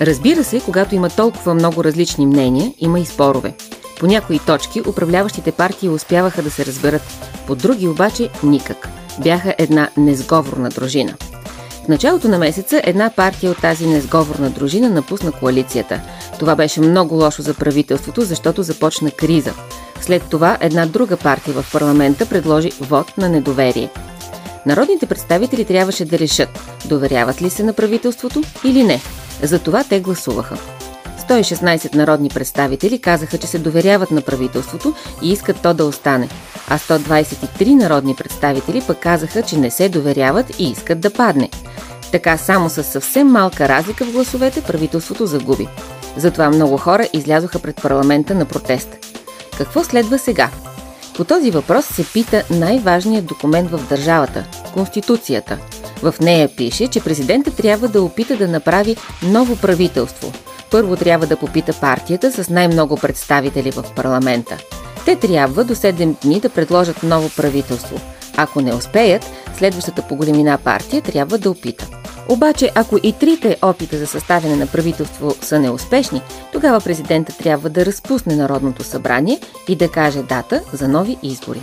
Разбира 0.00 0.44
се, 0.44 0.60
когато 0.60 0.94
има 0.94 1.10
толкова 1.10 1.54
много 1.54 1.84
различни 1.84 2.26
мнения, 2.26 2.72
има 2.78 3.00
и 3.00 3.06
спорове. 3.06 3.54
По 4.00 4.06
някои 4.06 4.38
точки 4.38 4.82
управляващите 4.88 5.52
партии 5.52 5.88
успяваха 5.88 6.42
да 6.42 6.50
се 6.50 6.66
разберат, 6.66 7.02
по 7.46 7.54
други 7.54 7.88
обаче 7.88 8.28
никак. 8.42 8.88
Бяха 9.22 9.54
една 9.58 9.90
незговорна 9.96 10.68
дружина. 10.68 11.14
В 11.88 11.90
началото 11.90 12.28
на 12.28 12.38
месеца 12.38 12.80
една 12.84 13.10
партия 13.10 13.50
от 13.50 13.60
тази 13.60 13.86
незговорна 13.86 14.50
дружина 14.50 14.88
напусна 14.88 15.32
коалицията. 15.32 16.00
Това 16.38 16.56
беше 16.56 16.80
много 16.80 17.14
лошо 17.14 17.42
за 17.42 17.54
правителството, 17.54 18.22
защото 18.22 18.62
започна 18.62 19.10
криза. 19.10 19.54
След 20.00 20.22
това 20.30 20.58
една 20.60 20.86
друга 20.86 21.16
партия 21.16 21.54
в 21.54 21.72
парламента 21.72 22.26
предложи 22.26 22.70
вод 22.80 23.18
на 23.18 23.28
недоверие. 23.28 23.90
Народните 24.66 25.06
представители 25.06 25.64
трябваше 25.64 26.04
да 26.04 26.18
решат, 26.18 26.48
доверяват 26.88 27.42
ли 27.42 27.50
се 27.50 27.62
на 27.62 27.72
правителството 27.72 28.42
или 28.64 28.84
не. 28.84 29.00
Затова 29.42 29.84
те 29.84 30.00
гласуваха. 30.00 30.77
116 31.18 31.94
народни 31.94 32.28
представители 32.28 32.98
казаха, 32.98 33.38
че 33.38 33.46
се 33.46 33.58
доверяват 33.58 34.10
на 34.10 34.20
правителството 34.20 34.94
и 35.22 35.32
искат 35.32 35.62
то 35.62 35.74
да 35.74 35.84
остане, 35.84 36.28
а 36.68 36.78
123 36.78 37.74
народни 37.74 38.14
представители 38.14 38.82
пък 38.86 38.98
казаха, 38.98 39.42
че 39.42 39.58
не 39.58 39.70
се 39.70 39.88
доверяват 39.88 40.60
и 40.60 40.70
искат 40.70 41.00
да 41.00 41.10
падне. 41.10 41.50
Така 42.12 42.36
само 42.36 42.70
с 42.70 42.84
съвсем 42.84 43.26
малка 43.26 43.68
разлика 43.68 44.04
в 44.04 44.12
гласовете 44.12 44.62
правителството 44.62 45.26
загуби. 45.26 45.68
Затова 46.16 46.50
много 46.50 46.76
хора 46.76 47.08
излязоха 47.12 47.58
пред 47.58 47.76
парламента 47.76 48.34
на 48.34 48.44
протест. 48.44 48.88
Какво 49.58 49.84
следва 49.84 50.18
сега? 50.18 50.50
По 51.16 51.24
този 51.24 51.50
въпрос 51.50 51.84
се 51.86 52.06
пита 52.12 52.44
най-важният 52.50 53.26
документ 53.26 53.70
в 53.70 53.88
държавата– 53.88 54.44
Конституцията. 54.74 55.58
В 56.02 56.14
нея 56.20 56.56
пише, 56.56 56.88
че 56.88 57.04
президентът 57.04 57.56
трябва 57.56 57.88
да 57.88 58.02
опита 58.02 58.36
да 58.36 58.48
направи 58.48 58.96
ново 59.22 59.56
правителство. 59.56 60.32
Първо 60.70 60.96
трябва 60.96 61.26
да 61.26 61.36
попита 61.36 61.72
партията 61.80 62.32
с 62.32 62.48
най-много 62.48 62.96
представители 62.96 63.70
в 63.70 63.84
парламента. 63.96 64.58
Те 65.04 65.16
трябва 65.16 65.64
до 65.64 65.74
7 65.74 66.22
дни 66.22 66.40
да 66.40 66.48
предложат 66.48 67.02
ново 67.02 67.30
правителство. 67.36 68.00
Ако 68.36 68.60
не 68.60 68.74
успеят, 68.74 69.30
следващата 69.56 70.02
по 70.02 70.16
големина 70.16 70.58
партия 70.64 71.02
трябва 71.02 71.38
да 71.38 71.50
опита. 71.50 71.88
Обаче, 72.28 72.70
ако 72.74 72.98
и 73.02 73.12
трите 73.12 73.56
опита 73.62 73.98
за 73.98 74.06
съставяне 74.06 74.56
на 74.56 74.66
правителство 74.66 75.34
са 75.40 75.58
неуспешни, 75.58 76.22
тогава 76.52 76.80
президента 76.80 77.36
трябва 77.38 77.70
да 77.70 77.86
разпусне 77.86 78.36
Народното 78.36 78.84
събрание 78.84 79.40
и 79.68 79.76
да 79.76 79.90
каже 79.90 80.22
дата 80.22 80.62
за 80.72 80.88
нови 80.88 81.16
избори. 81.22 81.60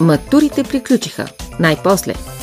Матурите 0.00 0.64
приключиха. 0.64 1.26
Най-после. 1.60 2.33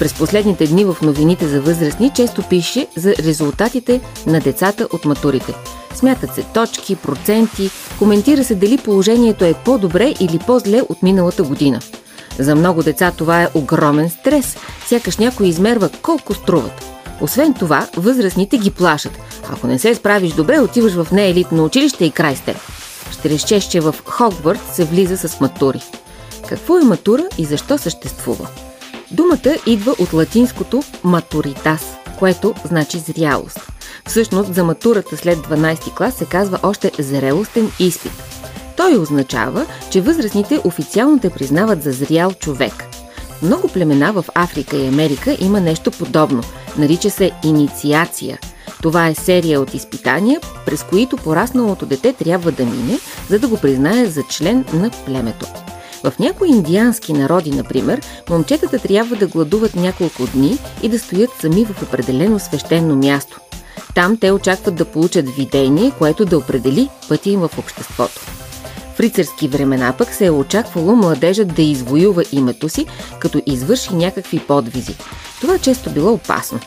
През 0.00 0.14
последните 0.14 0.66
дни 0.66 0.84
в 0.84 0.96
новините 1.02 1.48
за 1.48 1.60
възрастни 1.60 2.10
често 2.10 2.42
пише 2.42 2.86
за 2.96 3.14
резултатите 3.16 4.00
на 4.26 4.40
децата 4.40 4.88
от 4.92 5.04
матурите. 5.04 5.54
Смятат 5.94 6.34
се 6.34 6.42
точки, 6.42 6.96
проценти, 6.96 7.70
коментира 7.98 8.44
се 8.44 8.54
дали 8.54 8.78
положението 8.78 9.44
е 9.44 9.54
по-добре 9.64 10.14
или 10.20 10.38
по-зле 10.38 10.82
от 10.88 11.02
миналата 11.02 11.42
година. 11.42 11.80
За 12.38 12.54
много 12.54 12.82
деца 12.82 13.12
това 13.16 13.42
е 13.42 13.48
огромен 13.54 14.10
стрес, 14.10 14.56
сякаш 14.86 15.16
някой 15.16 15.46
измерва 15.46 15.88
колко 16.02 16.34
струват. 16.34 16.84
Освен 17.20 17.54
това, 17.54 17.86
възрастните 17.96 18.58
ги 18.58 18.70
плашат. 18.70 19.18
Ако 19.52 19.66
не 19.66 19.78
се 19.78 19.94
справиш 19.94 20.32
добре, 20.32 20.60
отиваш 20.60 20.92
в 20.92 21.12
неелитно 21.12 21.64
училище 21.64 22.04
и 22.04 22.10
край 22.10 22.36
с. 22.36 22.42
Ще 23.12 23.28
речеш, 23.30 23.68
че 23.68 23.80
в 23.80 23.94
Хогварт 24.04 24.60
се 24.74 24.84
влиза 24.84 25.16
с 25.16 25.40
матури. 25.40 25.82
Какво 26.48 26.78
е 26.78 26.84
матура 26.84 27.24
и 27.38 27.44
защо 27.44 27.78
съществува? 27.78 28.48
Думата 29.10 29.56
идва 29.66 29.94
от 29.98 30.12
латинското 30.12 30.82
матуритас, 31.04 31.96
което 32.18 32.54
значи 32.64 32.98
зрялост. 32.98 33.58
Всъщност 34.06 34.54
за 34.54 34.64
матурата 34.64 35.16
след 35.16 35.38
12 35.38 35.96
клас 35.96 36.14
се 36.14 36.24
казва 36.24 36.58
още 36.62 36.92
зрелостен 36.98 37.70
изпит. 37.78 38.12
Той 38.76 38.98
означава, 38.98 39.66
че 39.90 40.00
възрастните 40.00 40.60
официално 40.64 41.18
те 41.18 41.30
признават 41.30 41.82
за 41.82 41.92
зрял 41.92 42.32
човек. 42.32 42.84
Много 43.42 43.68
племена 43.68 44.12
в 44.12 44.24
Африка 44.34 44.76
и 44.76 44.88
Америка 44.88 45.36
има 45.40 45.60
нещо 45.60 45.90
подобно. 45.90 46.42
Нарича 46.78 47.10
се 47.10 47.30
инициация. 47.44 48.38
Това 48.82 49.08
е 49.08 49.14
серия 49.14 49.60
от 49.60 49.74
изпитания, 49.74 50.40
през 50.66 50.82
които 50.82 51.16
порасналото 51.16 51.86
дете 51.86 52.12
трябва 52.12 52.52
да 52.52 52.64
мине, 52.64 52.98
за 53.28 53.38
да 53.38 53.48
го 53.48 53.56
признае 53.56 54.06
за 54.06 54.22
член 54.30 54.64
на 54.72 54.90
племето. 55.06 55.46
В 56.04 56.12
някои 56.18 56.48
индиански 56.48 57.12
народи, 57.12 57.50
например, 57.50 58.00
момчетата 58.30 58.78
трябва 58.78 59.16
да 59.16 59.26
гладуват 59.26 59.74
няколко 59.74 60.26
дни 60.26 60.58
и 60.82 60.88
да 60.88 60.98
стоят 60.98 61.30
сами 61.40 61.64
в 61.64 61.82
определено 61.82 62.38
свещено 62.38 62.96
място. 62.96 63.40
Там 63.94 64.16
те 64.16 64.30
очакват 64.32 64.74
да 64.74 64.84
получат 64.84 65.28
видение, 65.28 65.92
което 65.98 66.24
да 66.24 66.38
определи 66.38 66.88
пътя 67.08 67.30
им 67.30 67.40
в 67.40 67.58
обществото. 67.58 68.20
В 68.94 69.00
рицарски 69.00 69.48
времена 69.48 69.94
пък 69.98 70.14
се 70.14 70.26
е 70.26 70.30
очаквало 70.30 70.96
младежът 70.96 71.54
да 71.54 71.62
извоюва 71.62 72.24
името 72.32 72.68
си, 72.68 72.86
като 73.18 73.42
извърши 73.46 73.94
някакви 73.94 74.38
подвизи. 74.38 74.96
Това 75.40 75.58
често 75.58 75.90
било 75.90 76.12
опасно. 76.12 76.60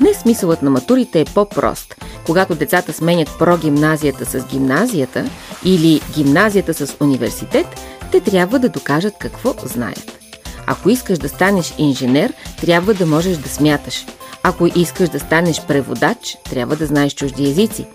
Днес 0.00 0.18
смисълът 0.18 0.62
на 0.62 0.70
матурите 0.70 1.20
е 1.20 1.24
по-прост. 1.24 2.01
Когато 2.26 2.54
децата 2.54 2.92
сменят 2.92 3.38
прогимназията 3.38 4.24
с 4.24 4.46
гимназията 4.46 5.24
или 5.64 6.00
гимназията 6.14 6.74
с 6.74 6.96
университет, 7.00 7.66
те 8.12 8.20
трябва 8.20 8.58
да 8.58 8.68
докажат 8.68 9.14
какво 9.18 9.54
знаят. 9.64 10.18
Ако 10.66 10.90
искаш 10.90 11.18
да 11.18 11.28
станеш 11.28 11.74
инженер, 11.78 12.32
трябва 12.60 12.94
да 12.94 13.06
можеш 13.06 13.36
да 13.36 13.48
смяташ. 13.48 14.06
Ако 14.42 14.66
искаш 14.66 15.08
да 15.08 15.20
станеш 15.20 15.62
преводач, 15.68 16.36
трябва 16.50 16.76
да 16.76 16.86
знаеш 16.86 17.14
чужди 17.14 17.48
езици. 17.48 17.86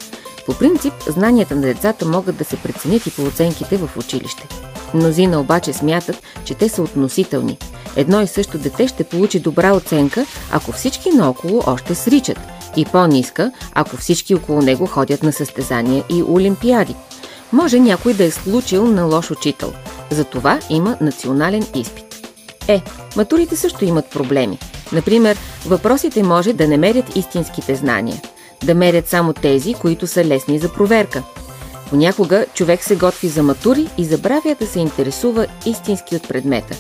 По 0.45 0.53
принцип, 0.53 0.93
знанията 1.07 1.55
на 1.55 1.61
децата 1.61 2.05
могат 2.05 2.37
да 2.37 2.43
се 2.43 2.57
преценят 2.57 3.07
и 3.07 3.11
по 3.11 3.23
оценките 3.23 3.77
в 3.77 3.89
училище. 3.97 4.47
Мнозина 4.93 5.39
обаче 5.39 5.73
смятат, 5.73 6.23
че 6.45 6.53
те 6.53 6.69
са 6.69 6.81
относителни. 6.81 7.57
Едно 7.95 8.21
и 8.21 8.27
също 8.27 8.57
дете 8.57 8.87
ще 8.87 9.03
получи 9.03 9.39
добра 9.39 9.73
оценка, 9.73 10.25
ако 10.51 10.71
всички 10.71 11.09
наоколо 11.09 11.63
още 11.67 11.95
сричат, 11.95 12.39
и 12.77 12.85
по-ниска, 12.85 13.51
ако 13.73 13.97
всички 13.97 14.35
около 14.35 14.61
него 14.61 14.85
ходят 14.85 15.23
на 15.23 15.33
състезания 15.33 16.03
и 16.09 16.23
олимпиади. 16.23 16.95
Може 17.53 17.79
някой 17.79 18.13
да 18.13 18.23
е 18.23 18.31
случил 18.31 18.87
на 18.87 19.03
лош 19.03 19.31
учител. 19.31 19.73
Затова 20.11 20.59
има 20.69 20.97
национален 21.01 21.65
изпит. 21.75 22.07
Е, 22.67 22.81
матурите 23.15 23.55
също 23.55 23.85
имат 23.85 24.09
проблеми. 24.09 24.59
Например, 24.93 25.37
въпросите 25.65 26.23
може 26.23 26.53
да 26.53 26.67
не 26.67 26.77
мерят 26.77 27.15
истинските 27.15 27.75
знания, 27.75 28.21
да 28.63 28.75
мерят 28.75 29.07
само 29.07 29.33
тези, 29.33 29.73
които 29.73 30.07
са 30.07 30.25
лесни 30.25 30.59
за 30.59 30.73
проверка. 30.73 31.23
Понякога 31.89 32.45
човек 32.53 32.83
се 32.83 32.95
готви 32.95 33.27
за 33.27 33.43
матури 33.43 33.87
и 33.97 34.05
забравя 34.05 34.55
да 34.59 34.67
се 34.67 34.79
интересува 34.79 35.47
истински 35.65 36.15
от 36.15 36.27
предмета. 36.27 36.77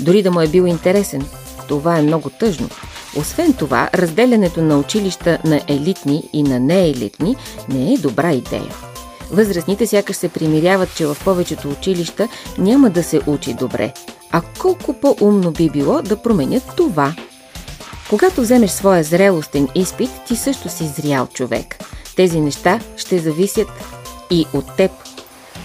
Дори 0.00 0.22
да 0.22 0.30
му 0.30 0.40
е 0.40 0.48
бил 0.48 0.62
интересен. 0.62 1.26
Това 1.68 1.98
е 1.98 2.02
много 2.02 2.30
тъжно. 2.30 2.68
Освен 3.16 3.52
това, 3.52 3.90
разделянето 3.94 4.62
на 4.62 4.78
училища 4.78 5.38
на 5.44 5.60
елитни 5.68 6.28
и 6.32 6.42
на 6.42 6.60
неелитни 6.60 7.36
не 7.68 7.94
е 7.94 7.98
добра 7.98 8.32
идея. 8.32 8.74
Възрастните 9.30 9.86
сякаш 9.86 10.16
се 10.16 10.28
примиряват, 10.28 10.94
че 10.96 11.06
в 11.06 11.16
повечето 11.24 11.68
училища 11.68 12.28
няма 12.58 12.90
да 12.90 13.02
се 13.02 13.20
учи 13.26 13.54
добре. 13.54 13.92
А 14.30 14.42
колко 14.58 14.92
по-умно 14.92 15.50
би 15.50 15.70
било 15.70 16.02
да 16.02 16.22
променят 16.22 16.62
това– 16.76 17.14
когато 18.10 18.40
вземеш 18.40 18.70
своя 18.70 19.04
зрелостен 19.04 19.68
изпит, 19.74 20.10
ти 20.26 20.36
също 20.36 20.68
си 20.68 20.86
зрял 20.86 21.26
човек. 21.26 21.78
Тези 22.16 22.40
неща 22.40 22.80
ще 22.96 23.18
зависят 23.18 23.68
и 24.30 24.46
от 24.54 24.76
теб. 24.76 24.90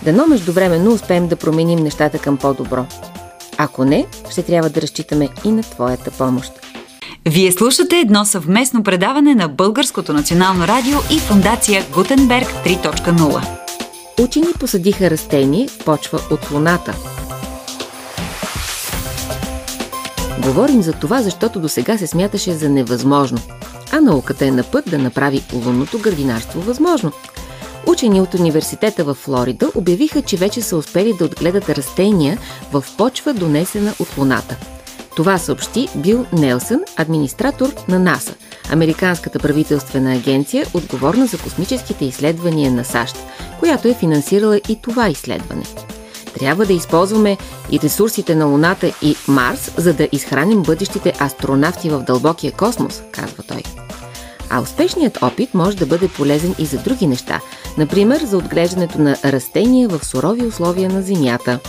Дано 0.03 0.27
междувременно 0.27 0.93
успеем 0.93 1.27
да 1.27 1.35
променим 1.35 1.79
нещата 1.79 2.19
към 2.19 2.37
по-добро. 2.37 2.85
Ако 3.57 3.85
не, 3.85 4.05
ще 4.29 4.43
трябва 4.43 4.69
да 4.69 4.81
разчитаме 4.81 5.29
и 5.45 5.51
на 5.51 5.61
твоята 5.61 6.11
помощ. 6.11 6.51
Вие 7.29 7.51
слушате 7.51 7.99
едно 7.99 8.25
съвместно 8.25 8.83
предаване 8.83 9.35
на 9.35 9.47
Българското 9.47 10.13
национално 10.13 10.67
радио 10.67 10.97
и 11.11 11.19
фундация 11.19 11.85
Гутенберг 11.93 12.47
3.0. 12.65 13.47
Учени 14.21 14.53
посадиха 14.59 15.09
растение 15.09 15.67
в 15.67 15.85
почва 15.85 16.19
от 16.31 16.51
луната– 16.51 16.95
Говорим 20.45 20.81
за 20.81 20.93
това, 20.93 21.21
защото 21.21 21.59
до 21.59 21.69
сега 21.69 21.97
се 21.97 22.07
смяташе 22.07 22.53
за 22.53 22.69
невъзможно, 22.69 23.37
а 23.91 24.01
науката 24.01 24.45
е 24.45 24.51
на 24.51 24.63
път 24.63 24.89
да 24.89 24.97
направи 24.97 25.43
лунното 25.53 25.99
градинарство 25.99 26.61
възможно. 26.61 27.11
Учени 27.87 28.21
от 28.21 28.33
университета 28.33 29.03
в 29.03 29.13
Флорида 29.13 29.71
обявиха, 29.75 30.21
че 30.21 30.37
вече 30.37 30.61
са 30.61 30.77
успели 30.77 31.13
да 31.19 31.25
отгледат 31.25 31.69
растения 31.69 32.37
в 32.71 32.85
почва, 32.97 33.33
донесена 33.33 33.93
от 33.99 34.17
Луната. 34.17 34.74
Това 35.15 35.37
съобщи 35.37 35.87
Бил 35.95 36.25
Нелсън, 36.33 36.81
администратор 36.95 37.75
на 37.87 37.99
НАСА, 37.99 38.33
Американската 38.71 39.39
правителствена 39.39 40.13
агенция, 40.13 40.65
отговорна 40.73 41.25
за 41.25 41.37
космическите 41.37 42.05
изследвания 42.05 42.71
на 42.71 42.85
САЩ, 42.85 43.17
която 43.59 43.87
е 43.87 43.93
финансирала 43.93 44.57
и 44.57 44.81
това 44.81 45.09
изследване. 45.09 45.63
Трябва 46.39 46.65
да 46.65 46.73
използваме 46.73 47.37
и 47.71 47.79
ресурсите 47.79 48.35
на 48.35 48.45
Луната 48.45 48.91
и 49.01 49.15
Марс, 49.27 49.71
за 49.77 49.93
да 49.93 50.07
изхраним 50.11 50.61
бъдещите 50.61 51.13
астронавти 51.19 51.89
в 51.89 51.99
дълбокия 51.99 52.51
космос, 52.51 53.01
казва 53.11 53.43
той. 53.43 53.63
А 54.49 54.61
успешният 54.61 55.17
опит 55.21 55.53
може 55.53 55.77
да 55.77 55.85
бъде 55.85 56.07
полезен 56.07 56.55
и 56.59 56.65
за 56.65 56.77
други 56.77 57.07
неща, 57.07 57.39
например 57.77 58.21
за 58.25 58.37
отглеждането 58.37 59.01
на 59.01 59.17
растения 59.25 59.89
в 59.89 60.05
сурови 60.05 60.45
условия 60.45 60.89
на 60.89 61.01
Земята. 61.01 61.59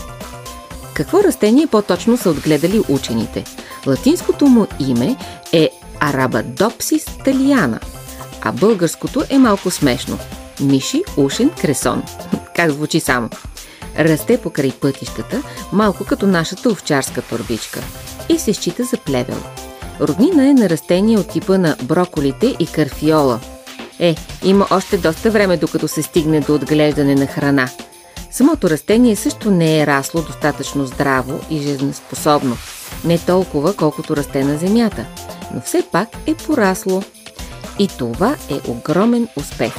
Какво 0.96 1.22
растение 1.22 1.66
по-точно 1.66 2.16
са 2.16 2.30
отгледали 2.30 2.82
учените? 2.88 3.44
Латинското 3.86 4.46
му 4.46 4.66
име 4.80 5.16
е 5.52 5.70
Арабадопсис 6.00 7.04
талиана, 7.24 7.80
а 8.42 8.52
българското 8.52 9.24
е 9.30 9.38
малко 9.38 9.70
смешно– 9.70 10.18
Миши 10.60 11.02
ушен 11.16 11.50
кресон. 11.60 12.02
Как 12.56 12.70
звучи 12.70 13.00
само? 13.00 13.30
Расте 13.98 14.38
покрай 14.38 14.72
пътищата, 14.80 15.42
малко 15.72 16.04
като 16.04 16.26
нашата 16.26 16.68
овчарска 16.68 17.22
турбичка 17.22 17.80
и 18.28 18.38
се 18.38 18.52
счита 18.52 18.84
за 18.84 18.96
плевел. 18.96 19.42
Роднина 20.00 20.48
е 20.48 20.54
на 20.54 20.70
растение 20.70 21.18
от 21.18 21.28
типа 21.28 21.58
на 21.58 21.76
броколите 21.82 22.56
и 22.60 22.66
карфиола. 22.66 23.40
Е, 23.98 24.16
има 24.44 24.66
още 24.70 24.98
доста 24.98 25.30
време 25.30 25.56
докато 25.56 25.88
се 25.88 26.02
стигне 26.02 26.40
до 26.40 26.54
отглеждане 26.54 27.14
на 27.14 27.26
храна. 27.26 27.68
Самото 28.36 28.70
растение 28.70 29.16
също 29.16 29.50
не 29.50 29.80
е 29.80 29.86
расло 29.86 30.22
достатъчно 30.22 30.86
здраво 30.86 31.40
и 31.50 31.58
жизнеспособно. 31.58 32.56
Не 33.04 33.18
толкова, 33.18 33.76
колкото 33.76 34.16
расте 34.16 34.44
на 34.44 34.58
земята, 34.58 35.06
но 35.54 35.60
все 35.60 35.82
пак 35.92 36.08
е 36.26 36.34
порасло. 36.34 37.02
И 37.78 37.88
това 37.98 38.36
е 38.50 38.70
огромен 38.70 39.28
успех. 39.36 39.72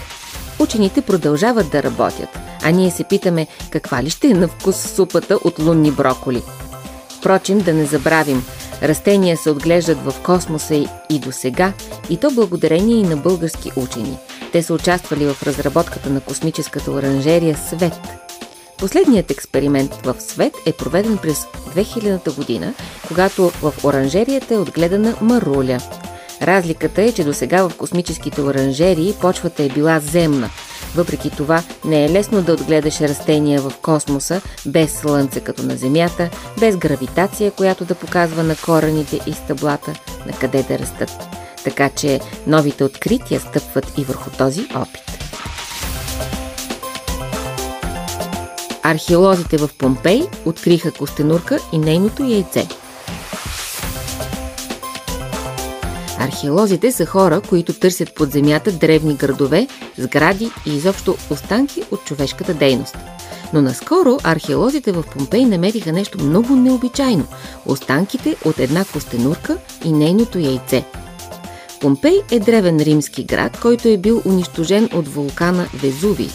Учените 0.59 1.01
продължават 1.01 1.69
да 1.71 1.83
работят– 1.83 2.29
а 2.63 2.71
ние 2.71 2.91
се 2.91 3.03
питаме 3.03 3.47
каква 3.69 4.03
ли 4.03 4.09
ще 4.09 4.27
е 4.27 4.33
на 4.33 4.47
вкус 4.47 4.75
супата 4.75 5.35
от 5.35 5.59
лунни 5.59 5.91
броколи. 5.91 6.43
Впрочем, 7.19 7.59
да 7.59 7.73
не 7.73 7.85
забравим, 7.85 8.43
растения 8.83 9.37
се 9.37 9.49
отглеждат 9.49 9.97
в 9.97 10.13
космоса 10.23 10.85
и 11.09 11.19
до 11.19 11.31
сега, 11.31 11.73
и 12.09 12.17
то 12.17 12.31
благодарение 12.31 12.95
и 12.95 13.03
на 13.03 13.17
български 13.17 13.71
учени. 13.75 14.17
Те 14.51 14.63
са 14.63 14.73
участвали 14.73 15.25
в 15.25 15.43
разработката 15.43 16.09
на 16.09 16.21
космическата 16.21 16.91
оранжерия 16.91 17.57
Свет. 17.57 18.26
Последният 18.77 19.31
експеримент 19.31 19.93
в 20.05 20.15
Свет 20.21 20.53
е 20.65 20.73
проведен 20.73 21.17
през 21.17 21.45
2000 21.75 22.35
година, 22.35 22.73
когато 23.07 23.49
в 23.49 23.73
оранжерията 23.83 24.53
е 24.53 24.57
отгледана 24.57 25.15
маруля. 25.21 25.77
Разликата 26.41 27.01
е, 27.01 27.11
че 27.11 27.23
до 27.23 27.33
сега 27.33 27.69
в 27.69 27.77
космическите 27.77 28.41
оранжерии 28.41 29.13
почвата 29.21 29.63
е 29.63 29.69
била 29.69 29.99
земна– 29.99 30.49
въпреки 30.97 31.29
това, 31.29 31.63
не 31.85 32.05
е 32.05 32.09
лесно 32.09 32.41
да 32.41 32.53
отгледаш 32.53 33.01
растения 33.01 33.61
в 33.61 33.73
космоса, 33.81 34.41
без 34.65 34.93
слънце 34.93 35.39
като 35.39 35.63
на 35.63 35.77
Земята, 35.77 36.29
без 36.59 36.77
гравитация, 36.77 37.51
която 37.51 37.85
да 37.85 37.95
показва 37.95 38.43
на 38.43 38.55
корените 38.55 39.19
и 39.27 39.33
стъблата, 39.33 39.93
на 40.25 40.33
къде 40.39 40.63
да 40.63 40.79
растат. 40.79 41.27
Така 41.63 41.89
че 41.89 42.19
новите 42.47 42.83
открития 42.83 43.39
стъпват 43.39 43.97
и 43.97 44.03
върху 44.03 44.29
този 44.29 44.67
опит. 44.75 45.26
Археолозите 48.89 49.57
в 49.57 49.69
Помпей 49.77 50.23
откриха 50.45 50.91
костенурка 50.91 51.59
и 51.73 51.77
нейното 51.77 52.23
яйце. 52.23 52.67
Археолозите 56.19 56.91
са 56.91 57.05
хора, 57.05 57.41
които 57.49 57.73
търсят 57.73 58.15
под 58.15 58.31
земята 58.31 58.71
древни 58.71 59.15
градове, 59.15 59.67
сгради 59.97 60.51
и 60.65 60.75
изобщо 60.75 61.15
останки 61.29 61.83
от 61.91 62.05
човешката 62.05 62.53
дейност. 62.53 62.97
Но 63.53 63.61
наскоро 63.61 64.17
археолозите 64.23 64.91
в 64.91 65.03
Помпей 65.13 65.45
намериха 65.45 65.93
нещо 65.93 66.23
много 66.23 66.55
необичайно– 66.55 67.25
останките 67.65 68.35
от 68.45 68.59
една 68.59 68.85
костенурка 68.85 69.57
и 69.85 69.91
нейното 69.91 70.39
яйце. 70.39 70.83
Помпей 71.81 72.21
е 72.31 72.39
древен 72.39 72.77
римски 72.77 73.23
град, 73.23 73.59
който 73.61 73.87
е 73.87 73.97
бил 73.97 74.21
унищожен 74.25 74.89
от 74.93 75.07
вулкана 75.07 75.67
Везувий. 75.73 76.29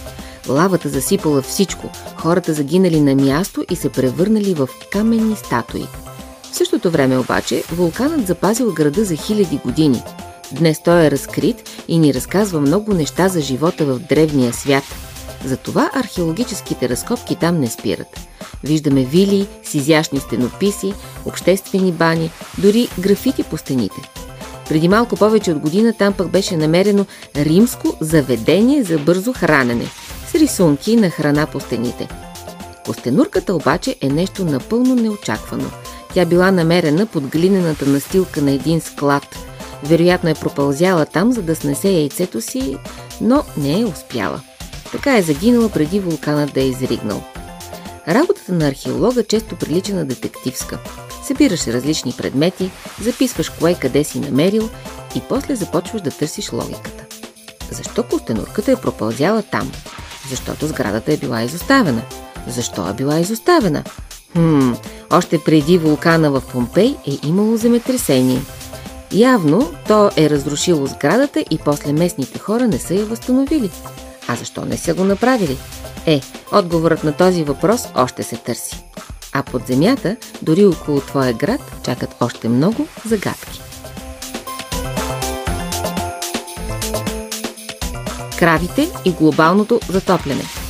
Лавата 0.49 0.89
засипала 0.89 1.43
всичко, 1.43 1.91
хората 2.17 2.53
загинали 2.53 3.01
на 3.01 3.15
място 3.15 3.65
и 3.71 3.77
се 3.77 3.89
превърнали 3.89 4.55
в 4.55 4.69
каменни 4.93 5.37
статуи. 5.37 5.87
В 6.53 6.57
същото 6.57 6.91
време 6.91 7.19
обаче 7.19 7.63
вулканът 7.73 8.27
запазил 8.27 8.73
града 8.73 9.05
за 9.05 9.17
хиляди 9.17 9.61
години. 9.65 10.03
Днес 10.53 10.83
той 10.83 11.05
е 11.05 11.11
разкрит 11.11 11.71
и 11.89 11.99
ни 11.99 12.15
разказва 12.15 12.61
много 12.61 12.95
неща 12.95 13.29
за 13.29 13.41
живота 13.41 13.85
в 13.85 13.99
древния 13.99 14.53
свят. 14.53 14.85
Затова 15.45 15.91
археологическите 15.95 16.89
разкопки 16.89 17.37
там 17.37 17.61
не 17.61 17.71
спират. 17.71 18.21
Виждаме 18.65 19.05
вили 19.05 19.47
с 19.65 19.75
изящни 19.75 20.21
стенописи, 20.21 20.95
обществени 21.25 21.93
бани, 21.93 22.31
дори 22.59 22.89
графити 22.99 23.43
по 23.43 23.57
стените. 23.57 24.11
Преди 24.69 24.89
малко 24.89 25.17
повече 25.17 25.53
от 25.53 25.59
година 25.59 25.93
там 25.93 26.13
пък 26.13 26.29
беше 26.29 26.57
намерено 26.57 27.07
римско 27.37 27.97
заведение 28.01 28.83
за 28.83 28.99
бързо 28.99 29.33
хранене 29.33 29.87
с 30.33 30.35
рисунки 30.35 30.97
на 30.97 31.11
храна 31.11 31.47
по 31.47 31.61
стените. 31.61 32.09
Костенурката 32.87 33.55
обаче 33.55 33.97
е 34.01 34.09
нещо 34.09 34.45
напълно 34.45 34.95
неочаквано. 34.95 35.71
Тя 36.15 36.25
била 36.25 36.51
намерена 36.51 37.07
под 37.07 37.27
глинената 37.27 37.87
настилка 37.87 38.43
на 38.43 38.51
един 38.51 38.81
склад. 38.81 39.37
Вероятно 39.85 40.31
е 40.31 40.35
пропълзяла 40.35 41.07
там, 41.07 41.33
за 41.33 41.43
да 41.43 41.57
снесе 41.57 41.91
яйцето 41.91 42.41
си, 42.41 42.77
но 43.21 43.45
не 43.57 43.81
е 43.81 43.85
успяла. 43.85 44.41
Така 44.93 45.17
е 45.17 45.23
загинала 45.23 45.69
преди 45.69 46.01
вулканът 46.01 46.55
да 46.55 46.61
е 46.61 46.69
изригнал. 46.69 47.23
Работата 48.09 48.53
на 48.53 48.69
археолога 48.69 49.25
често 49.25 49.57
прилича 49.57 49.95
на 49.95 50.05
детективска. 50.05 50.79
Събираш 51.25 51.67
различни 51.67 52.15
предмети, 52.19 52.71
записваш 53.01 53.49
кое 53.49 53.75
къде 53.75 54.05
си 54.05 54.21
намерил 54.21 54.69
и 55.17 55.21
после 55.29 55.57
започваш 55.57 56.03
да 56.03 56.11
търсиш 56.11 56.53
логиката. 56.53 57.05
Защо 57.71 58.03
костенурката 58.03 58.73
е 58.73 58.77
пропълзяла 58.77 59.43
там? 59.43 59.73
Защото 60.33 60.67
сградата 60.67 61.13
е 61.13 61.17
била 61.17 61.43
изоставена. 61.43 62.03
Защо 62.49 62.89
е 62.89 62.95
била 62.95 63.19
изоставена? 63.19 63.85
Хм, 64.33 64.73
още 65.11 65.39
преди 65.39 65.79
вулкана 65.79 66.31
в 66.31 66.43
Помпей 66.53 66.97
е 67.07 67.27
имало 67.27 67.57
земетресение. 67.57 68.41
Явно 69.13 69.73
то 69.89 70.11
е 70.17 70.31
разрушило 70.31 70.87
сградата 70.87 71.45
и 71.51 71.59
после 71.65 71.93
местните 71.93 72.39
хора 72.39 72.69
не 72.69 72.79
са 72.79 72.95
я 72.95 73.05
възстановили. 73.05 73.71
А 74.29 74.35
защо 74.35 74.65
не 74.65 74.77
са 74.77 74.95
го 74.95 75.05
направили? 75.05 75.59
Е, 76.07 76.21
отговорът 76.53 77.05
на 77.05 77.13
този 77.13 77.45
въпрос 77.45 77.89
още 77.95 78.23
се 78.23 78.37
търси. 78.37 78.85
А 79.33 79.43
под 79.43 79.67
земята, 79.67 80.17
дори 80.43 80.65
около 80.65 81.01
твоя 81.01 81.33
град, 81.33 81.61
чакат 81.85 82.17
още 82.21 82.49
много 82.49 82.87
загадки. 83.05 83.72
Кравите 88.43 88.89
и 89.05 89.13
глобалното 89.13 89.81
затопляне– 89.89 90.43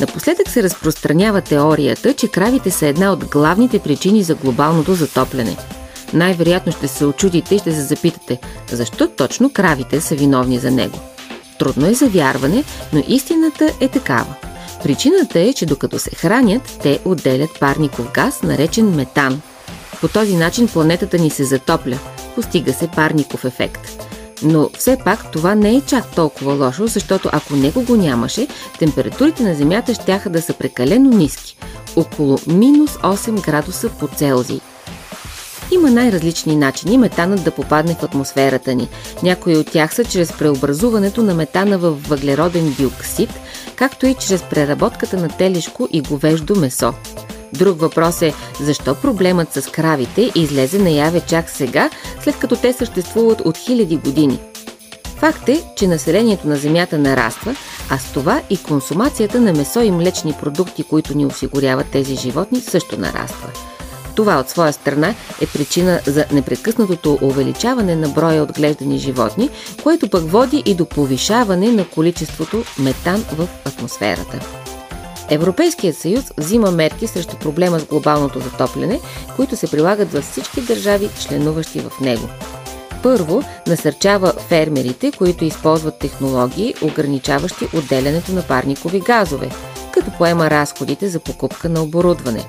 Напоследък 0.00 0.48
се 0.48 0.62
разпространява 0.62 1.40
теорията, 1.40 2.14
че 2.14 2.28
кравите 2.28 2.70
са 2.70 2.86
една 2.86 3.12
от 3.12 3.24
главните 3.24 3.78
причини 3.78 4.22
за 4.22 4.34
глобалното 4.34 4.94
затопляне. 4.94 5.56
Най-вероятно 6.12 6.72
ще 6.72 6.88
се 6.88 7.04
очудите 7.04 7.54
и 7.54 7.58
ще 7.58 7.72
се 7.72 7.80
запитате, 7.80 8.38
защо 8.72 9.08
точно 9.08 9.52
кравите 9.52 10.00
са 10.00 10.14
виновни 10.14 10.58
за 10.58 10.70
него. 10.70 10.98
Трудно 11.58 11.86
е 11.86 11.94
за 11.94 12.08
вярване, 12.08 12.64
но 12.92 13.02
истината 13.08 13.72
е 13.80 13.88
такава. 13.88 14.34
Причината 14.82 15.40
е, 15.40 15.52
че 15.52 15.66
докато 15.66 15.98
се 15.98 16.10
хранят, 16.10 16.78
те 16.82 17.00
отделят 17.04 17.60
парников 17.60 18.12
газ, 18.12 18.42
наречен 18.42 18.94
метан. 18.94 19.40
По 20.00 20.08
този 20.08 20.36
начин 20.36 20.68
планетата 20.68 21.18
ни 21.18 21.30
се 21.30 21.44
затопля, 21.44 21.98
постига 22.34 22.72
се 22.72 22.88
парников 22.88 23.44
ефект. 23.44 24.05
Но 24.42 24.70
все 24.78 24.98
пак 25.04 25.32
това 25.32 25.54
не 25.54 25.76
е 25.76 25.80
чак 25.80 26.14
толкова 26.14 26.66
лошо, 26.66 26.86
защото 26.86 27.28
ако 27.32 27.56
него 27.56 27.82
го 27.82 27.96
нямаше, 27.96 28.48
температурите 28.78 29.42
на 29.42 29.54
Земята 29.54 29.94
ще 29.94 30.20
да 30.28 30.42
са 30.42 30.52
прекалено 30.52 31.10
ниски– 31.10 31.56
около 31.96 32.38
минус 32.46 32.90
8 32.90 33.44
градуса 33.44 33.88
по 33.88 34.08
Целзий. 34.08 34.60
Има 35.70 35.90
най-различни 35.90 36.56
начини 36.56 36.98
метанът 36.98 37.44
да 37.44 37.50
попадне 37.50 37.94
в 37.94 38.02
атмосферата 38.02 38.74
ни. 38.74 38.88
Някои 39.22 39.56
от 39.56 39.70
тях 39.70 39.94
са 39.94 40.04
чрез 40.04 40.32
преобразуването 40.32 41.22
на 41.22 41.34
метана 41.34 41.78
в 41.78 41.90
въглероден 41.90 42.74
диоксид, 42.78 43.30
както 43.76 44.06
и 44.06 44.14
чрез 44.14 44.42
преработката 44.42 45.16
на 45.16 45.28
телешко 45.28 45.88
и 45.92 46.00
говеждо 46.00 46.56
месо. 46.56 46.94
Друг 47.58 47.80
въпрос 47.80 48.22
е 48.22 48.34
защо 48.60 48.94
проблемът 48.94 49.52
с 49.52 49.70
кравите 49.70 50.30
излезе 50.34 50.78
наяве 50.78 51.20
чак 51.20 51.50
сега, 51.50 51.90
след 52.22 52.38
като 52.38 52.56
те 52.56 52.72
съществуват 52.72 53.40
от 53.40 53.58
хиляди 53.58 53.96
години. 53.96 54.40
Факт 55.16 55.48
е, 55.48 55.62
че 55.76 55.86
населението 55.86 56.48
на 56.48 56.56
Земята 56.56 56.98
нараства, 56.98 57.56
а 57.90 57.98
с 57.98 58.12
това 58.12 58.40
и 58.50 58.56
консумацията 58.56 59.40
на 59.40 59.52
месо 59.52 59.80
и 59.80 59.90
млечни 59.90 60.34
продукти, 60.40 60.82
които 60.82 61.16
ни 61.16 61.26
осигуряват 61.26 61.86
тези 61.92 62.16
животни, 62.16 62.60
също 62.60 63.00
нараства. 63.00 63.48
Това 64.16 64.38
от 64.38 64.48
своя 64.48 64.72
страна 64.72 65.14
е 65.40 65.46
причина 65.46 66.00
за 66.06 66.24
непрекъснатото 66.32 67.18
увеличаване 67.22 67.96
на 67.96 68.08
броя 68.08 68.42
отглеждани 68.42 68.98
животни, 68.98 69.50
което 69.82 70.10
пък 70.10 70.30
води 70.30 70.62
и 70.66 70.74
до 70.74 70.84
повишаване 70.84 71.72
на 71.72 71.84
количеството 71.88 72.64
метан 72.78 73.24
в 73.32 73.48
атмосферата. 73.64 74.66
Европейският 75.30 75.96
съюз 75.96 76.24
взима 76.36 76.70
мерки 76.70 77.06
срещу 77.06 77.36
проблема 77.36 77.80
с 77.80 77.84
глобалното 77.84 78.40
затопляне, 78.40 79.00
които 79.36 79.56
се 79.56 79.70
прилагат 79.70 80.12
във 80.12 80.24
всички 80.24 80.60
държави, 80.60 81.08
членуващи 81.20 81.80
в 81.80 82.00
него. 82.00 82.28
Първо, 83.02 83.42
насърчава 83.66 84.32
фермерите, 84.48 85.12
които 85.12 85.44
използват 85.44 85.98
технологии, 85.98 86.74
ограничаващи 86.82 87.68
отделянето 87.74 88.32
на 88.32 88.42
парникови 88.42 89.00
газове, 89.00 89.50
като 89.92 90.10
поема 90.18 90.50
разходите 90.50 91.08
за 91.08 91.20
покупка 91.20 91.68
на 91.68 91.82
оборудване. 91.82 92.44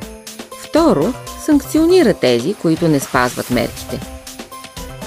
Второ, 0.61 1.13
санкционира 1.45 2.13
тези, 2.13 2.53
които 2.53 2.87
не 2.87 2.99
спазват 2.99 3.49
мерките. 3.49 3.99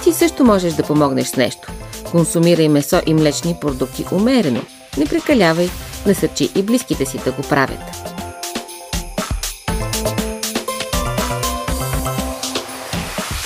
Ти 0.03 0.13
също 0.13 0.43
можеш 0.43 0.73
да 0.73 0.83
помогнеш 0.83 1.27
с 1.27 1.35
нещо. 1.35 1.71
Консумирай 2.11 2.69
месо 2.69 3.01
и 3.05 3.13
млечни 3.13 3.55
продукти 3.61 4.05
умерено. 4.11 4.61
Не 4.97 5.05
прекалявай, 5.05 5.69
насърчи 6.05 6.49
и 6.55 6.63
близките 6.63 7.05
си 7.05 7.17
да 7.25 7.31
го 7.31 7.41
правят. 7.41 8.11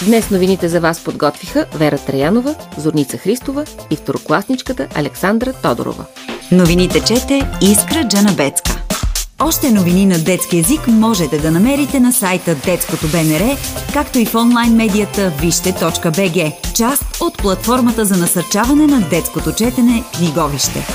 Днес 0.05 0.29
новините 0.29 0.69
за 0.69 0.79
вас 0.79 0.99
подготвиха 0.99 1.65
Вера 1.73 1.97
Траянова, 1.97 2.55
Зорница 2.77 3.17
Христова 3.17 3.65
и 3.91 3.95
второкласничката 3.95 4.87
Александра 4.95 5.53
Тодорова. 5.53 6.05
Новините 6.51 6.99
чете 6.99 7.49
Искра 7.61 8.07
Джанабецка. 8.07 8.81
Още 9.41 9.71
новини 9.71 10.05
на 10.05 10.17
детски 10.17 10.57
язик 10.57 10.87
можете 10.87 11.37
да 11.37 11.51
намерите 11.51 11.99
на 11.99 12.13
сайта 12.13 12.55
Детското 12.55 13.07
БНР, 13.07 13.57
както 13.93 14.19
и 14.19 14.25
в 14.25 14.35
онлайн 14.35 14.75
медията 14.75 15.29
вижте.бг, 15.29 16.51
част 16.75 17.03
от 17.21 17.37
платформата 17.37 18.05
за 18.05 18.17
насърчаване 18.17 18.87
на 18.87 19.09
детското 19.09 19.51
четене 19.51 20.03
Книговище. 20.17 20.87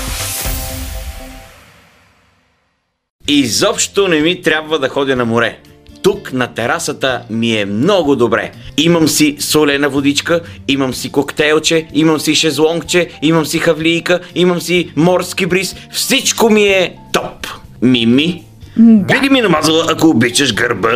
Изобщо 3.27 4.07
не 4.07 4.19
ми 4.19 4.41
трябва 4.41 4.79
да 4.79 4.89
ходя 4.89 5.15
на 5.15 5.25
море. 5.25 5.57
Тук 6.01 6.33
на 6.33 6.47
терасата 6.47 7.21
ми 7.29 7.57
е 7.57 7.65
много 7.65 8.15
добре. 8.15 8.51
Имам 8.77 9.07
си 9.07 9.35
солена 9.39 9.89
водичка, 9.89 10.41
имам 10.67 10.93
си 10.93 11.11
коктейлче, 11.11 11.87
имам 11.93 12.19
си 12.19 12.35
шезлонгче, 12.35 13.09
имам 13.21 13.45
си 13.45 13.59
хавлийка, 13.59 14.19
имам 14.35 14.61
си 14.61 14.91
морски 14.95 15.45
бриз. 15.45 15.75
Всичко 15.91 16.49
ми 16.49 16.63
е 16.63 16.95
топ. 17.13 17.47
Мими, 17.81 18.43
да. 18.77 19.13
би 19.13 19.25
ли 19.25 19.29
ми 19.29 19.41
намазала, 19.41 19.85
ако 19.89 20.07
обичаш 20.07 20.53
гърба, 20.53 20.89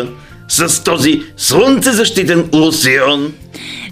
с 0.47 0.83
този 0.83 1.21
слънцезащитен 1.37 2.49
лосион? 2.53 3.33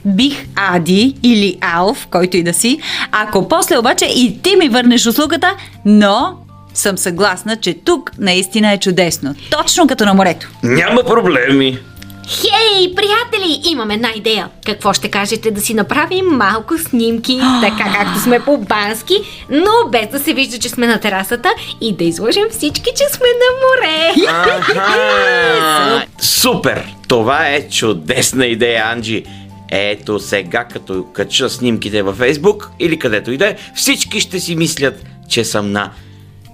Бих 0.05 0.45
Ади 0.55 1.15
или 1.23 1.57
Алф, 1.61 2.07
който 2.11 2.37
и 2.37 2.43
да 2.43 2.53
си, 2.53 2.79
ако 3.11 3.47
после 3.47 3.77
обаче 3.77 4.05
и 4.05 4.39
ти 4.43 4.55
ми 4.55 4.69
върнеш 4.69 5.05
услугата, 5.05 5.55
но 5.85 6.42
съм 6.73 6.97
съгласна, 6.97 7.55
че 7.55 7.73
тук 7.73 8.11
наистина 8.17 8.71
е 8.71 8.79
чудесно. 8.79 9.35
Точно 9.49 9.87
като 9.87 10.05
на 10.05 10.13
морето. 10.13 10.49
Няма 10.63 11.03
проблеми. 11.03 11.79
Хей, 12.27 12.95
приятели, 12.95 13.61
имам 13.71 13.91
една 13.91 14.09
идея. 14.15 14.49
Какво 14.65 14.93
ще 14.93 15.11
кажете 15.11 15.51
да 15.51 15.61
си 15.61 15.73
направим 15.73 16.25
малко 16.25 16.77
снимки, 16.77 17.39
така 17.61 17.93
както 17.93 18.19
сме 18.19 18.39
по 18.39 18.57
бански, 18.57 19.13
но 19.49 19.89
без 19.91 20.07
да 20.07 20.19
се 20.19 20.33
вижда, 20.33 20.59
че 20.59 20.69
сме 20.69 20.87
на 20.87 20.99
терасата 20.99 21.49
и 21.81 21.95
да 21.95 22.03
излъжем 22.03 22.43
всички, 22.51 22.89
че 22.95 23.03
сме 23.13 23.27
на 23.27 23.49
море. 23.65 24.13
Аха! 24.29 26.05
Супер! 26.21 26.93
Това 27.07 27.47
е 27.47 27.69
чудесна 27.69 28.45
идея, 28.45 28.83
Анджи. 28.85 29.23
Ето 29.71 30.19
сега, 30.19 30.63
като 30.63 31.05
кача 31.13 31.49
снимките 31.49 32.01
във 32.01 32.17
Фейсбук 32.17 32.71
или 32.79 32.99
където 32.99 33.31
и 33.31 33.37
да 33.37 33.47
е, 33.47 33.55
всички 33.75 34.19
ще 34.19 34.39
си 34.39 34.55
мислят, 34.55 35.03
че 35.29 35.43
съм 35.45 35.71
на 35.71 35.91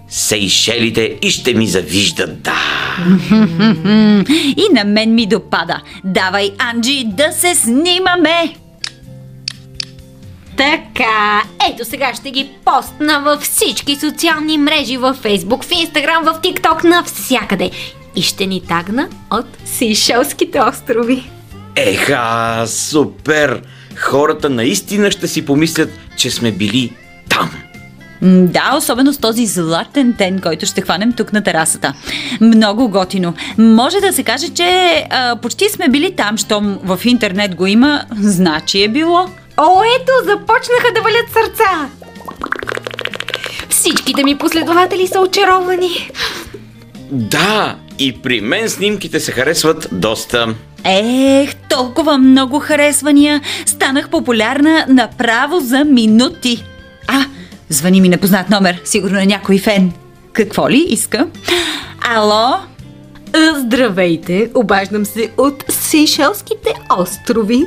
Сейшелите 0.10 1.18
и 1.22 1.32
ще 1.32 1.53
ми 1.53 1.68
завиждат. 1.68 2.41
Да! 2.41 2.60
И 4.57 4.74
на 4.74 4.84
мен 4.86 5.16
ми 5.16 5.26
допада. 5.26 5.82
Давай, 6.03 6.51
Анджи, 6.57 7.03
да 7.05 7.32
се 7.32 7.55
снимаме! 7.55 8.55
Така, 10.57 11.43
ето 11.70 11.86
сега 11.86 12.14
ще 12.14 12.32
ги 12.32 12.49
постна 12.66 13.22
във 13.22 13.41
всички 13.41 13.95
социални 13.95 14.57
мрежи, 14.57 14.97
във 14.97 15.18
Фейсбук, 15.18 15.64
в 15.64 15.72
Инстаграм, 15.72 16.24
в 16.24 16.41
ТикТок, 16.41 16.84
навсякъде. 16.84 17.72
И 18.16 18.22
ще 18.22 18.45
ни 18.45 18.62
тагна 18.68 19.10
от 19.32 19.45
Сейшелските 19.66 20.62
острови. 20.62 21.30
Еха, 21.76 22.64
супер! 22.68 23.62
Хората 23.95 24.49
наистина 24.49 25.12
ще 25.12 25.28
си 25.28 25.45
помислят, 25.45 25.89
че 26.18 26.32
сме 26.32 26.51
били 26.51 26.93
там. 27.30 27.68
Да, 28.22 28.74
особено 28.78 29.13
с 29.13 29.17
този 29.17 29.45
златен 29.45 30.11
ден, 30.17 30.39
който 30.39 30.65
ще 30.65 30.82
хванем 30.82 31.13
тук 31.13 31.34
на 31.34 31.43
терасата. 31.43 31.93
Много 32.41 32.89
готино. 32.89 33.34
Може 33.57 33.99
да 33.99 34.13
се 34.13 34.24
каже, 34.24 34.49
че 34.49 35.03
а, 35.09 35.36
почти 35.36 35.70
сме 35.70 35.89
били 35.89 36.15
там, 36.15 36.38
щом 36.38 36.80
в 36.84 36.99
интернет 37.05 37.55
го 37.55 37.67
има, 37.67 38.03
значи 38.20 38.84
е 38.84 38.88
било. 38.88 39.28
О, 39.57 39.82
ето, 39.99 40.11
започнаха 40.24 40.93
да 40.95 41.01
валят 41.01 41.26
сърца! 41.34 41.89
Всичките 43.70 44.24
ми 44.24 44.38
последователи 44.38 45.07
са 45.07 45.20
очаровани. 45.20 46.09
Да, 47.11 47.76
и 47.99 48.22
при 48.22 48.41
мен 48.41 48.70
снимките 48.70 49.20
се 49.20 49.32
харесват 49.32 49.88
доста. 49.91 50.55
Ех, 50.84 51.55
толкова 51.70 52.17
много 52.17 52.59
харесвания. 52.59 53.41
Станах 53.65 54.09
популярна 54.09 54.86
направо 54.89 55.59
за 55.59 55.84
минути. 55.86 56.63
Звъни 57.70 58.01
ми 58.01 58.09
непознат 58.09 58.49
номер. 58.49 58.82
Сигурно 58.84 59.20
е 59.20 59.26
някой 59.26 59.57
фен. 59.57 59.91
Какво 60.34 60.70
ли 60.70 60.86
иска? 60.89 61.28
Ало? 62.15 62.55
Здравейте, 63.55 64.51
обаждам 64.55 65.05
се 65.05 65.32
от 65.38 65.63
Сейшелските 65.70 66.74
острови. 66.99 67.65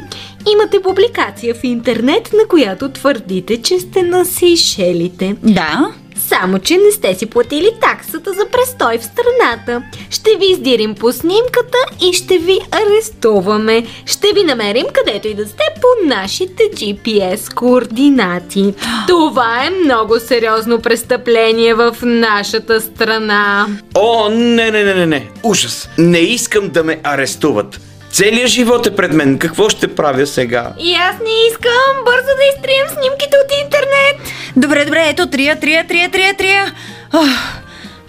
Имате 0.52 0.82
публикация 0.82 1.54
в 1.54 1.64
интернет, 1.64 2.30
на 2.32 2.48
която 2.48 2.88
твърдите, 2.88 3.62
че 3.62 3.80
сте 3.80 4.02
на 4.02 4.24
Сейшелите. 4.24 5.36
Да? 5.42 5.92
Само, 6.16 6.58
че 6.58 6.76
не 6.76 6.92
сте 6.92 7.14
си 7.14 7.26
платили 7.26 7.70
таксата 7.80 8.32
за 8.32 8.46
престой 8.46 8.98
в 8.98 9.04
страната. 9.04 9.82
Ще 10.10 10.30
ви 10.38 10.46
издирим 10.46 10.94
по 10.94 11.12
снимката 11.12 11.78
и 12.08 12.12
ще 12.12 12.38
ви 12.38 12.58
арестуваме. 12.70 13.86
Ще 14.06 14.32
ви 14.32 14.44
намерим 14.44 14.86
където 14.92 15.28
и 15.28 15.34
да 15.34 15.46
сте 15.46 15.64
по 15.80 16.08
нашите 16.08 16.62
GPS 16.62 17.54
координати. 17.54 18.74
Това 19.08 19.66
е 19.66 19.70
много 19.70 20.20
сериозно 20.20 20.80
престъпление 20.80 21.74
в 21.74 21.96
нашата 22.02 22.80
страна. 22.80 23.66
О, 23.94 24.28
не, 24.28 24.70
не, 24.70 24.82
не, 24.82 24.94
не, 24.94 25.06
не. 25.06 25.28
Ужас. 25.42 25.88
Не 25.98 26.18
искам 26.18 26.68
да 26.68 26.84
ме 26.84 27.00
арестуват. 27.04 27.80
Целият 28.12 28.48
живот 28.48 28.86
е 28.86 28.96
пред 28.96 29.12
мен. 29.12 29.38
Какво 29.38 29.68
ще 29.68 29.94
правя 29.94 30.26
сега? 30.26 30.72
И 30.80 30.94
аз 30.94 31.14
не 31.18 31.30
искам 31.50 32.04
бързо 32.04 32.26
да 32.26 32.44
изтрием 32.56 32.86
снимките 32.88 33.36
от 33.44 33.52
интернет. 33.64 34.32
Добре, 34.56 34.84
добре, 34.84 35.06
ето 35.08 35.26
трия, 35.26 35.60
трия, 35.60 35.86
трия, 35.86 36.10
трия, 36.10 36.36
трия. 36.36 36.74
Ох, 37.14 37.28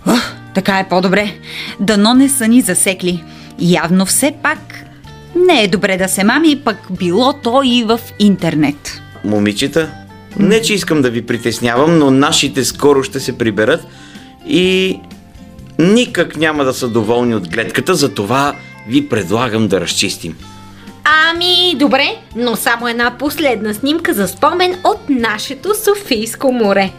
ох, 0.07 0.31
така 0.55 0.79
е 0.79 0.89
по-добре. 0.89 1.33
Дано 1.79 2.13
не 2.13 2.29
са 2.29 2.47
ни 2.47 2.61
засекли. 2.61 3.23
Явно 3.59 4.05
все 4.05 4.33
пак 4.43 4.85
не 5.35 5.63
е 5.63 5.67
добре 5.67 5.97
да 5.97 6.07
се 6.07 6.23
мами, 6.23 6.61
пък 6.65 6.77
било 6.91 7.33
то 7.33 7.61
и 7.65 7.83
в 7.83 7.99
интернет. 8.19 9.01
Момичета, 9.23 9.89
не 10.39 10.61
че 10.61 10.73
искам 10.73 11.01
да 11.01 11.09
ви 11.09 11.25
притеснявам, 11.25 11.97
но 11.97 12.11
нашите 12.11 12.65
скоро 12.65 13.03
ще 13.03 13.19
се 13.19 13.37
приберат 13.37 13.81
и 14.47 14.99
никак 15.79 16.37
няма 16.37 16.63
да 16.63 16.73
са 16.73 16.87
доволни 16.87 17.35
от 17.35 17.49
гледката, 17.49 17.95
затова 17.95 18.55
ви 18.87 19.09
предлагам 19.09 19.67
да 19.67 19.81
разчистим. 19.81 20.37
Ами, 21.03 21.75
добре, 21.75 22.15
но 22.35 22.55
само 22.55 22.87
една 22.87 23.17
последна 23.19 23.73
снимка 23.73 24.13
за 24.13 24.27
спомен 24.27 24.75
от 24.83 25.09
нашето 25.09 25.75
Софийско 25.75 26.51
море. 26.51 26.91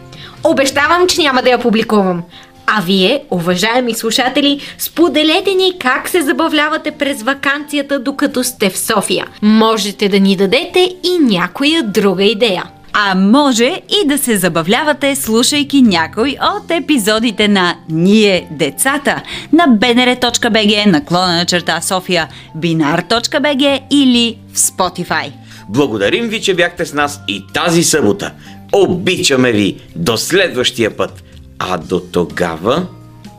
Обещавам, 0.43 1.07
че 1.07 1.21
няма 1.21 1.41
да 1.41 1.49
я 1.49 1.59
публикувам. 1.59 2.23
А 2.67 2.81
вие, 2.81 3.23
уважаеми 3.31 3.93
слушатели, 3.93 4.61
споделете 4.77 5.53
ни 5.53 5.73
как 5.79 6.09
се 6.09 6.21
забавлявате 6.21 6.91
през 6.91 7.23
вакансията, 7.23 7.99
докато 7.99 8.43
сте 8.43 8.69
в 8.69 8.77
София. 8.77 9.27
Можете 9.41 10.09
да 10.09 10.19
ни 10.19 10.35
дадете 10.35 10.95
и 11.03 11.19
някоя 11.19 11.83
друга 11.83 12.23
идея. 12.23 12.63
А 12.97 13.15
може 13.15 13.81
и 14.03 14.07
да 14.07 14.17
се 14.17 14.37
забавлявате, 14.37 15.15
слушайки 15.15 15.81
някой 15.81 16.37
от 16.57 16.71
епизодите 16.71 17.47
на 17.47 17.75
Ние 17.89 18.47
децата 18.51 19.21
на 19.53 19.67
bnr.bg, 19.67 20.85
наклона 20.85 21.35
на 21.35 21.45
черта 21.45 21.81
София, 21.81 22.27
binar.bg 22.57 23.81
или 23.91 24.37
в 24.53 24.57
Spotify. 24.57 25.31
Благодарим 25.69 26.27
ви, 26.27 26.41
че 26.41 26.53
бяхте 26.53 26.85
с 26.85 26.93
нас 26.93 27.21
и 27.27 27.43
тази 27.53 27.83
събота. 27.83 28.31
Обичаме 28.73 29.51
ви 29.51 29.77
до 29.95 30.17
следващия 30.17 30.97
път. 30.97 31.23
А 31.59 31.77
до 31.77 31.99
тогава, 31.99 32.85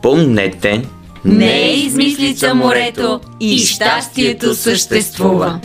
помнете... 0.01 0.81
Не 1.25 1.61
е 1.61 1.73
измислица 1.73 2.53
морето 2.53 3.19
и 3.39 3.59
щастието 3.59 4.55
съществува. 4.55 5.59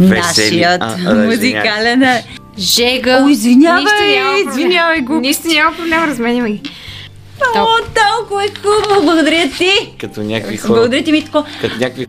Нашият 0.00 0.82
А, 0.82 1.14
музикален... 1.14 2.04
Жега. 2.58 3.24
О, 3.24 3.28
извинявай, 3.28 3.84
няма 3.84 4.38
извинявай 4.50 5.00
го. 5.00 5.20
Нищо 5.20 5.48
няма 5.48 5.76
проблем, 5.76 6.04
разменяме 6.04 6.50
ги. 6.50 6.60
О, 7.56 7.66
толкова 7.94 8.44
е 8.44 8.48
хубаво, 8.48 9.04
благодаря 9.04 9.50
ти. 9.58 9.94
Като 10.00 10.22
някакви 10.22 10.56
хора. 10.56 10.72
Благодаря 10.72 11.04
ти, 11.04 11.12
Митко. 11.12 11.44
Като 11.60 11.74
някакви 11.78 12.06